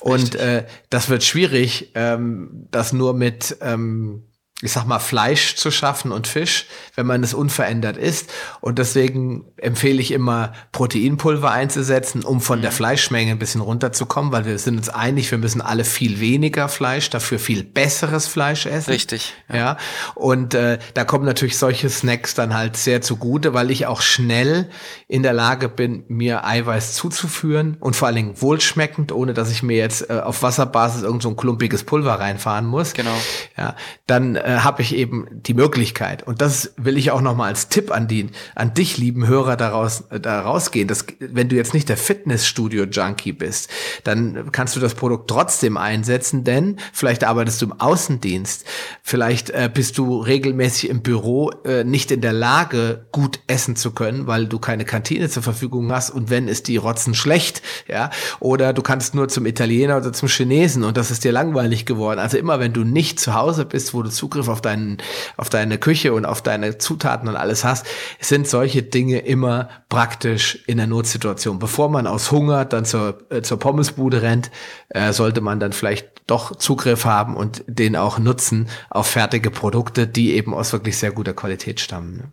Und 0.00 0.34
äh, 0.34 0.66
das 0.90 1.08
wird 1.08 1.22
schwierig, 1.22 1.92
ähm, 1.94 2.66
das 2.70 2.92
nur 2.92 3.14
mit 3.14 3.56
ähm, 3.60 4.24
ich 4.62 4.72
sag 4.72 4.86
mal, 4.86 5.00
Fleisch 5.00 5.56
zu 5.56 5.70
schaffen 5.72 6.12
und 6.12 6.28
Fisch, 6.28 6.66
wenn 6.94 7.06
man 7.06 7.22
es 7.24 7.34
unverändert 7.34 7.96
isst. 7.96 8.32
Und 8.60 8.78
deswegen 8.78 9.44
empfehle 9.56 10.00
ich 10.00 10.12
immer, 10.12 10.52
Proteinpulver 10.70 11.50
einzusetzen, 11.50 12.24
um 12.24 12.40
von 12.40 12.60
mhm. 12.60 12.62
der 12.62 12.72
Fleischmenge 12.72 13.32
ein 13.32 13.38
bisschen 13.40 13.60
runterzukommen, 13.60 14.30
weil 14.30 14.44
wir 14.44 14.58
sind 14.58 14.76
uns 14.76 14.88
einig, 14.88 15.30
wir 15.30 15.38
müssen 15.38 15.60
alle 15.60 15.84
viel 15.84 16.20
weniger 16.20 16.68
Fleisch, 16.68 17.10
dafür 17.10 17.40
viel 17.40 17.64
besseres 17.64 18.28
Fleisch 18.28 18.66
essen. 18.66 18.90
Richtig. 18.90 19.34
Ja. 19.48 19.56
ja. 19.56 19.76
Und 20.14 20.54
äh, 20.54 20.78
da 20.94 21.04
kommen 21.04 21.24
natürlich 21.24 21.58
solche 21.58 21.90
Snacks 21.90 22.34
dann 22.34 22.54
halt 22.54 22.76
sehr 22.76 23.00
zugute, 23.00 23.54
weil 23.54 23.70
ich 23.70 23.86
auch 23.86 24.00
schnell 24.00 24.70
in 25.08 25.24
der 25.24 25.32
Lage 25.32 25.68
bin, 25.68 26.04
mir 26.06 26.46
Eiweiß 26.46 26.94
zuzuführen 26.94 27.76
und 27.80 27.96
vor 27.96 28.06
allen 28.06 28.16
Dingen 28.16 28.40
wohlschmeckend, 28.40 29.10
ohne 29.10 29.34
dass 29.34 29.50
ich 29.50 29.64
mir 29.64 29.76
jetzt 29.76 30.08
äh, 30.08 30.20
auf 30.20 30.42
Wasserbasis 30.42 31.02
irgend 31.02 31.22
so 31.22 31.30
ein 31.30 31.36
klumpiges 31.36 31.82
Pulver 31.82 32.20
reinfahren 32.20 32.66
muss. 32.66 32.94
Genau. 32.94 33.16
Ja, 33.56 33.74
dann 34.06 34.36
äh, 34.36 34.51
habe 34.60 34.82
ich 34.82 34.94
eben 34.94 35.26
die 35.30 35.54
Möglichkeit. 35.54 36.22
Und 36.22 36.40
das 36.40 36.72
will 36.76 36.96
ich 36.96 37.10
auch 37.10 37.20
nochmal 37.20 37.48
als 37.48 37.68
Tipp 37.68 37.90
an 37.90 38.08
die, 38.08 38.28
an 38.54 38.74
dich, 38.74 38.98
lieben 38.98 39.26
Hörer, 39.26 39.56
daraus, 39.56 40.04
äh, 40.10 40.20
da 40.20 40.40
rausgehen. 40.40 40.88
Dass, 40.88 41.06
wenn 41.18 41.48
du 41.48 41.56
jetzt 41.56 41.74
nicht 41.74 41.88
der 41.88 41.96
Fitnessstudio-Junkie 41.96 43.32
bist, 43.32 43.70
dann 44.04 44.50
kannst 44.52 44.76
du 44.76 44.80
das 44.80 44.94
Produkt 44.94 45.28
trotzdem 45.28 45.76
einsetzen, 45.76 46.44
denn 46.44 46.76
vielleicht 46.92 47.24
arbeitest 47.24 47.62
du 47.62 47.66
im 47.66 47.80
Außendienst, 47.80 48.64
vielleicht 49.02 49.50
äh, 49.50 49.70
bist 49.72 49.98
du 49.98 50.18
regelmäßig 50.18 50.90
im 50.90 51.02
Büro 51.02 51.50
äh, 51.64 51.84
nicht 51.84 52.10
in 52.10 52.20
der 52.20 52.32
Lage, 52.32 53.06
gut 53.12 53.40
essen 53.46 53.76
zu 53.76 53.92
können, 53.92 54.26
weil 54.26 54.46
du 54.46 54.58
keine 54.58 54.84
Kantine 54.84 55.28
zur 55.28 55.42
Verfügung 55.42 55.92
hast 55.92 56.10
und 56.10 56.30
wenn 56.30 56.48
ist 56.48 56.68
die 56.68 56.76
Rotzen 56.76 57.14
schlecht, 57.14 57.62
ja, 57.88 58.10
oder 58.40 58.72
du 58.72 58.82
kannst 58.82 59.14
nur 59.14 59.28
zum 59.28 59.46
Italiener 59.46 59.96
oder 59.96 60.12
zum 60.12 60.28
Chinesen 60.28 60.84
und 60.84 60.96
das 60.96 61.10
ist 61.10 61.24
dir 61.24 61.32
langweilig 61.32 61.86
geworden. 61.86 62.18
Also 62.20 62.38
immer 62.38 62.60
wenn 62.60 62.72
du 62.72 62.84
nicht 62.84 63.20
zu 63.20 63.34
Hause 63.34 63.64
bist, 63.64 63.94
wo 63.94 64.02
du 64.02 64.10
Zugriff 64.10 64.41
Zugriff 64.42 64.48
auf, 64.48 64.60
deinen, 64.60 64.98
auf 65.36 65.50
deine 65.50 65.78
Küche 65.78 66.12
und 66.12 66.24
auf 66.24 66.42
deine 66.42 66.78
Zutaten 66.78 67.28
und 67.28 67.36
alles 67.36 67.64
hast, 67.64 67.86
sind 68.20 68.48
solche 68.48 68.82
Dinge 68.82 69.20
immer 69.20 69.68
praktisch 69.88 70.62
in 70.66 70.78
der 70.78 70.86
Notsituation. 70.86 71.58
Bevor 71.58 71.88
man 71.88 72.06
aus 72.06 72.30
Hunger 72.30 72.64
dann 72.64 72.84
zur, 72.84 73.20
äh, 73.30 73.42
zur 73.42 73.58
Pommesbude 73.58 74.22
rennt, 74.22 74.50
äh, 74.88 75.12
sollte 75.12 75.40
man 75.40 75.60
dann 75.60 75.72
vielleicht 75.72 76.08
doch 76.26 76.56
Zugriff 76.56 77.04
haben 77.04 77.36
und 77.36 77.64
den 77.66 77.96
auch 77.96 78.18
nutzen 78.18 78.68
auf 78.90 79.06
fertige 79.06 79.50
Produkte, 79.50 80.06
die 80.06 80.34
eben 80.34 80.54
aus 80.54 80.72
wirklich 80.72 80.96
sehr 80.96 81.12
guter 81.12 81.34
Qualität 81.34 81.80
stammen. 81.80 82.16
Ne? 82.16 82.32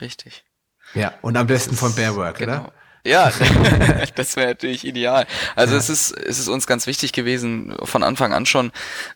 Richtig. 0.00 0.44
Ja, 0.94 1.14
und 1.22 1.36
am 1.36 1.46
besten 1.46 1.74
von 1.74 1.94
Bearwork, 1.94 2.38
genau. 2.38 2.52
oder? 2.52 2.72
Ja, 3.04 3.32
das 4.14 4.36
wäre 4.36 4.48
natürlich 4.48 4.86
ideal. 4.86 5.26
Also 5.56 5.74
ja. 5.74 5.80
es 5.80 5.90
ist 5.90 6.12
es 6.12 6.38
ist 6.38 6.48
uns 6.48 6.68
ganz 6.68 6.86
wichtig 6.86 7.12
gewesen 7.12 7.74
von 7.82 8.04
Anfang 8.04 8.32
an 8.32 8.46
schon. 8.46 8.70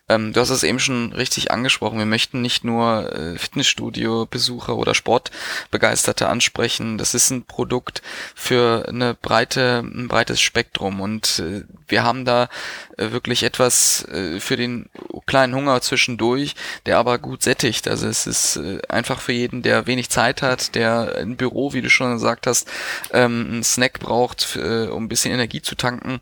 Ähm, 0.09 0.33
du 0.33 0.41
hast 0.41 0.49
es 0.49 0.63
eben 0.63 0.79
schon 0.79 1.13
richtig 1.13 1.51
angesprochen. 1.51 1.97
Wir 1.97 2.05
möchten 2.05 2.41
nicht 2.41 2.65
nur 2.65 3.13
äh, 3.15 3.37
Fitnessstudio-Besucher 3.37 4.75
oder 4.75 4.93
Sportbegeisterte 4.93 6.27
ansprechen. 6.27 6.97
Das 6.97 7.13
ist 7.13 7.29
ein 7.29 7.43
Produkt 7.43 8.01
für 8.35 8.85
eine 8.89 9.13
breite 9.13 9.79
ein 9.79 10.09
breites 10.09 10.41
Spektrum 10.41 10.99
und 10.99 11.39
äh, 11.39 11.63
wir 11.87 12.03
haben 12.03 12.25
da 12.25 12.49
äh, 12.97 13.11
wirklich 13.11 13.43
etwas 13.43 14.03
äh, 14.09 14.41
für 14.41 14.57
den 14.57 14.89
kleinen 15.25 15.55
Hunger 15.55 15.79
zwischendurch, 15.81 16.55
der 16.85 16.97
aber 16.97 17.19
gut 17.19 17.43
sättigt. 17.43 17.87
Also 17.87 18.07
es 18.07 18.27
ist 18.27 18.57
äh, 18.57 18.79
einfach 18.89 19.21
für 19.21 19.33
jeden, 19.33 19.61
der 19.61 19.87
wenig 19.87 20.09
Zeit 20.09 20.41
hat, 20.41 20.75
der 20.75 21.17
im 21.19 21.37
Büro, 21.37 21.73
wie 21.73 21.81
du 21.81 21.89
schon 21.89 22.13
gesagt 22.13 22.47
hast, 22.47 22.67
ähm, 23.13 23.63
Snack 23.77 23.99
braucht, 23.99 24.55
äh, 24.55 24.87
um 24.87 25.03
ein 25.03 25.07
bisschen 25.07 25.31
Energie 25.31 25.61
zu 25.61 25.75
tanken 25.75 26.19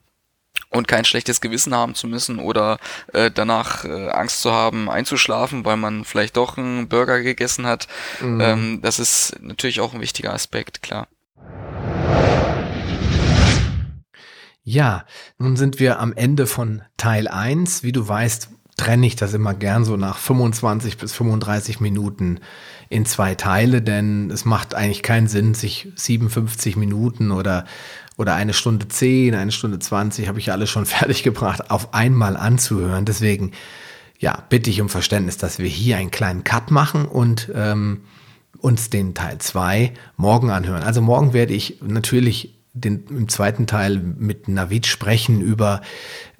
und 0.71 0.89
kein 0.89 1.05
schlechtes 1.05 1.39
Gewissen 1.39 1.73
haben 1.73 1.95
zu 1.95 2.05
müssen 2.05 2.37
oder 2.37 2.79
äh, 3.13 3.31
danach 3.31 3.85
äh, 3.85 4.09
Angst 4.09 4.41
zu 4.41 4.51
haben, 4.51 4.89
einzuschlafen, 4.89 5.63
weil 5.63 5.77
man 5.77 6.03
vielleicht 6.03 6.35
doch 6.35 6.57
einen 6.57 6.89
Burger 6.89 7.21
gegessen 7.21 7.65
hat. 7.65 7.87
Mhm. 8.19 8.41
Ähm, 8.41 8.81
das 8.81 8.99
ist 8.99 9.37
natürlich 9.39 9.79
auch 9.79 9.93
ein 9.93 10.01
wichtiger 10.01 10.33
Aspekt, 10.33 10.81
klar. 10.81 11.07
Ja, 14.63 15.05
nun 15.37 15.55
sind 15.55 15.79
wir 15.79 15.99
am 15.99 16.11
Ende 16.11 16.45
von 16.45 16.81
Teil 16.97 17.29
1. 17.29 17.83
Wie 17.83 17.93
du 17.93 18.05
weißt, 18.05 18.49
trenne 18.77 19.07
ich 19.07 19.15
das 19.15 19.33
immer 19.33 19.53
gern 19.53 19.85
so 19.85 19.95
nach 19.95 20.17
25 20.17 20.97
bis 20.97 21.13
35 21.13 21.79
Minuten 21.79 22.39
in 22.89 23.05
zwei 23.05 23.35
Teile, 23.35 23.81
denn 23.81 24.29
es 24.29 24.45
macht 24.45 24.75
eigentlich 24.75 25.01
keinen 25.01 25.27
Sinn, 25.27 25.53
sich 25.53 25.87
57 25.95 26.75
Minuten 26.75 27.31
oder, 27.31 27.65
oder 28.17 28.35
eine 28.35 28.53
Stunde 28.53 28.87
10, 28.87 29.33
eine 29.33 29.51
Stunde 29.51 29.79
20, 29.79 30.27
habe 30.27 30.39
ich 30.39 30.51
alles 30.51 30.69
schon 30.69 30.85
fertig 30.85 31.23
gebracht, 31.23 31.71
auf 31.71 31.93
einmal 31.93 32.35
anzuhören. 32.35 33.05
Deswegen, 33.05 33.51
ja, 34.19 34.43
bitte 34.49 34.69
ich 34.69 34.81
um 34.81 34.89
Verständnis, 34.89 35.37
dass 35.37 35.57
wir 35.57 35.69
hier 35.69 35.97
einen 35.97 36.11
kleinen 36.11 36.43
Cut 36.43 36.69
machen 36.69 37.05
und 37.05 37.49
ähm, 37.55 38.01
uns 38.59 38.89
den 38.89 39.13
Teil 39.13 39.37
2 39.37 39.93
morgen 40.17 40.49
anhören. 40.49 40.83
Also 40.83 41.01
morgen 41.01 41.33
werde 41.33 41.53
ich 41.53 41.79
natürlich 41.81 42.55
den, 42.75 43.05
im 43.09 43.29
zweiten 43.29 43.67
Teil 43.67 43.97
mit 43.97 44.49
Navid 44.49 44.85
sprechen 44.85 45.39
über, 45.39 45.81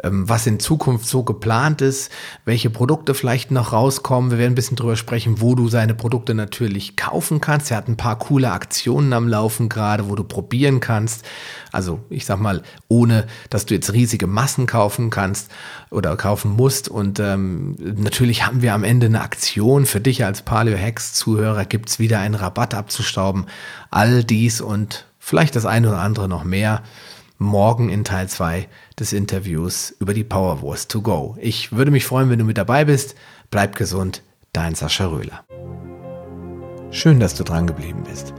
ähm, 0.03 0.27
was 0.27 0.45
in 0.45 0.59
Zukunft 0.59 1.07
so 1.07 1.23
geplant 1.23 1.81
ist, 1.81 2.11
welche 2.43 2.69
Produkte 2.69 3.13
vielleicht 3.13 3.51
noch 3.51 3.71
rauskommen. 3.71 4.31
Wir 4.31 4.37
werden 4.37 4.51
ein 4.51 4.55
bisschen 4.55 4.75
drüber 4.75 4.97
sprechen, 4.97 5.39
wo 5.39 5.55
du 5.55 5.69
seine 5.69 5.95
Produkte 5.95 6.35
natürlich 6.35 6.97
kaufen 6.97 7.39
kannst. 7.39 7.71
Er 7.71 7.77
hat 7.77 7.87
ein 7.87 7.95
paar 7.95 8.19
coole 8.19 8.51
Aktionen 8.51 9.13
am 9.13 9.29
Laufen 9.29 9.69
gerade, 9.69 10.09
wo 10.09 10.15
du 10.15 10.25
probieren 10.25 10.81
kannst. 10.81 11.25
Also 11.71 12.01
ich 12.09 12.25
sag 12.25 12.41
mal, 12.41 12.63
ohne 12.89 13.27
dass 13.49 13.65
du 13.65 13.73
jetzt 13.73 13.93
riesige 13.93 14.27
Massen 14.27 14.67
kaufen 14.67 15.09
kannst 15.09 15.49
oder 15.89 16.17
kaufen 16.17 16.51
musst. 16.51 16.89
Und 16.89 17.21
ähm, 17.21 17.77
natürlich 17.79 18.45
haben 18.45 18.61
wir 18.61 18.73
am 18.73 18.83
Ende 18.83 19.05
eine 19.05 19.21
Aktion 19.21 19.85
für 19.85 20.01
dich 20.01 20.25
als 20.25 20.41
Paleo 20.41 20.77
Hacks 20.77 21.13
Zuhörer. 21.13 21.63
Gibt's 21.63 21.97
wieder 21.97 22.19
einen 22.19 22.35
Rabatt 22.35 22.73
abzustauben. 22.73 23.45
All 23.89 24.25
dies 24.25 24.59
und 24.59 25.05
vielleicht 25.25 25.55
das 25.55 25.65
eine 25.65 25.89
oder 25.89 25.99
andere 25.99 26.29
noch 26.29 26.43
mehr. 26.43 26.83
morgen 27.37 27.89
in 27.89 28.05
Teil 28.05 28.29
2 28.29 28.69
des 28.97 29.11
Interviews 29.11 29.93
über 29.99 30.13
die 30.13 30.23
Powerwurst 30.23 30.89
to 30.89 31.01
go. 31.01 31.35
Ich 31.41 31.73
würde 31.73 31.91
mich 31.91 32.05
freuen, 32.05 32.29
wenn 32.29 32.39
du 32.39 32.45
mit 32.45 32.57
dabei 32.57 32.85
bist. 32.85 33.15
Bleib 33.51 33.75
gesund, 33.75 34.21
dein 34.53 34.73
Sascha 34.73 35.07
Röhler. 35.07 35.43
Schön, 36.91 37.19
dass 37.19 37.35
du 37.35 37.43
dran 37.43 37.67
geblieben 37.67 38.03
bist. 38.09 38.33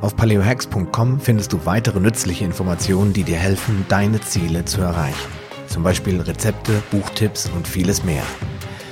Auf 0.00 0.16
paleohacks.com 0.16 1.20
findest 1.20 1.52
du 1.52 1.64
weitere 1.64 2.00
nützliche 2.00 2.44
Informationen, 2.44 3.12
die 3.12 3.22
dir 3.22 3.38
helfen, 3.38 3.84
deine 3.88 4.20
Ziele 4.20 4.64
zu 4.64 4.80
erreichen. 4.80 5.30
Zum 5.68 5.84
Beispiel 5.84 6.20
Rezepte, 6.20 6.82
Buchtipps 6.90 7.48
und 7.54 7.68
vieles 7.68 8.02
mehr. 8.02 8.24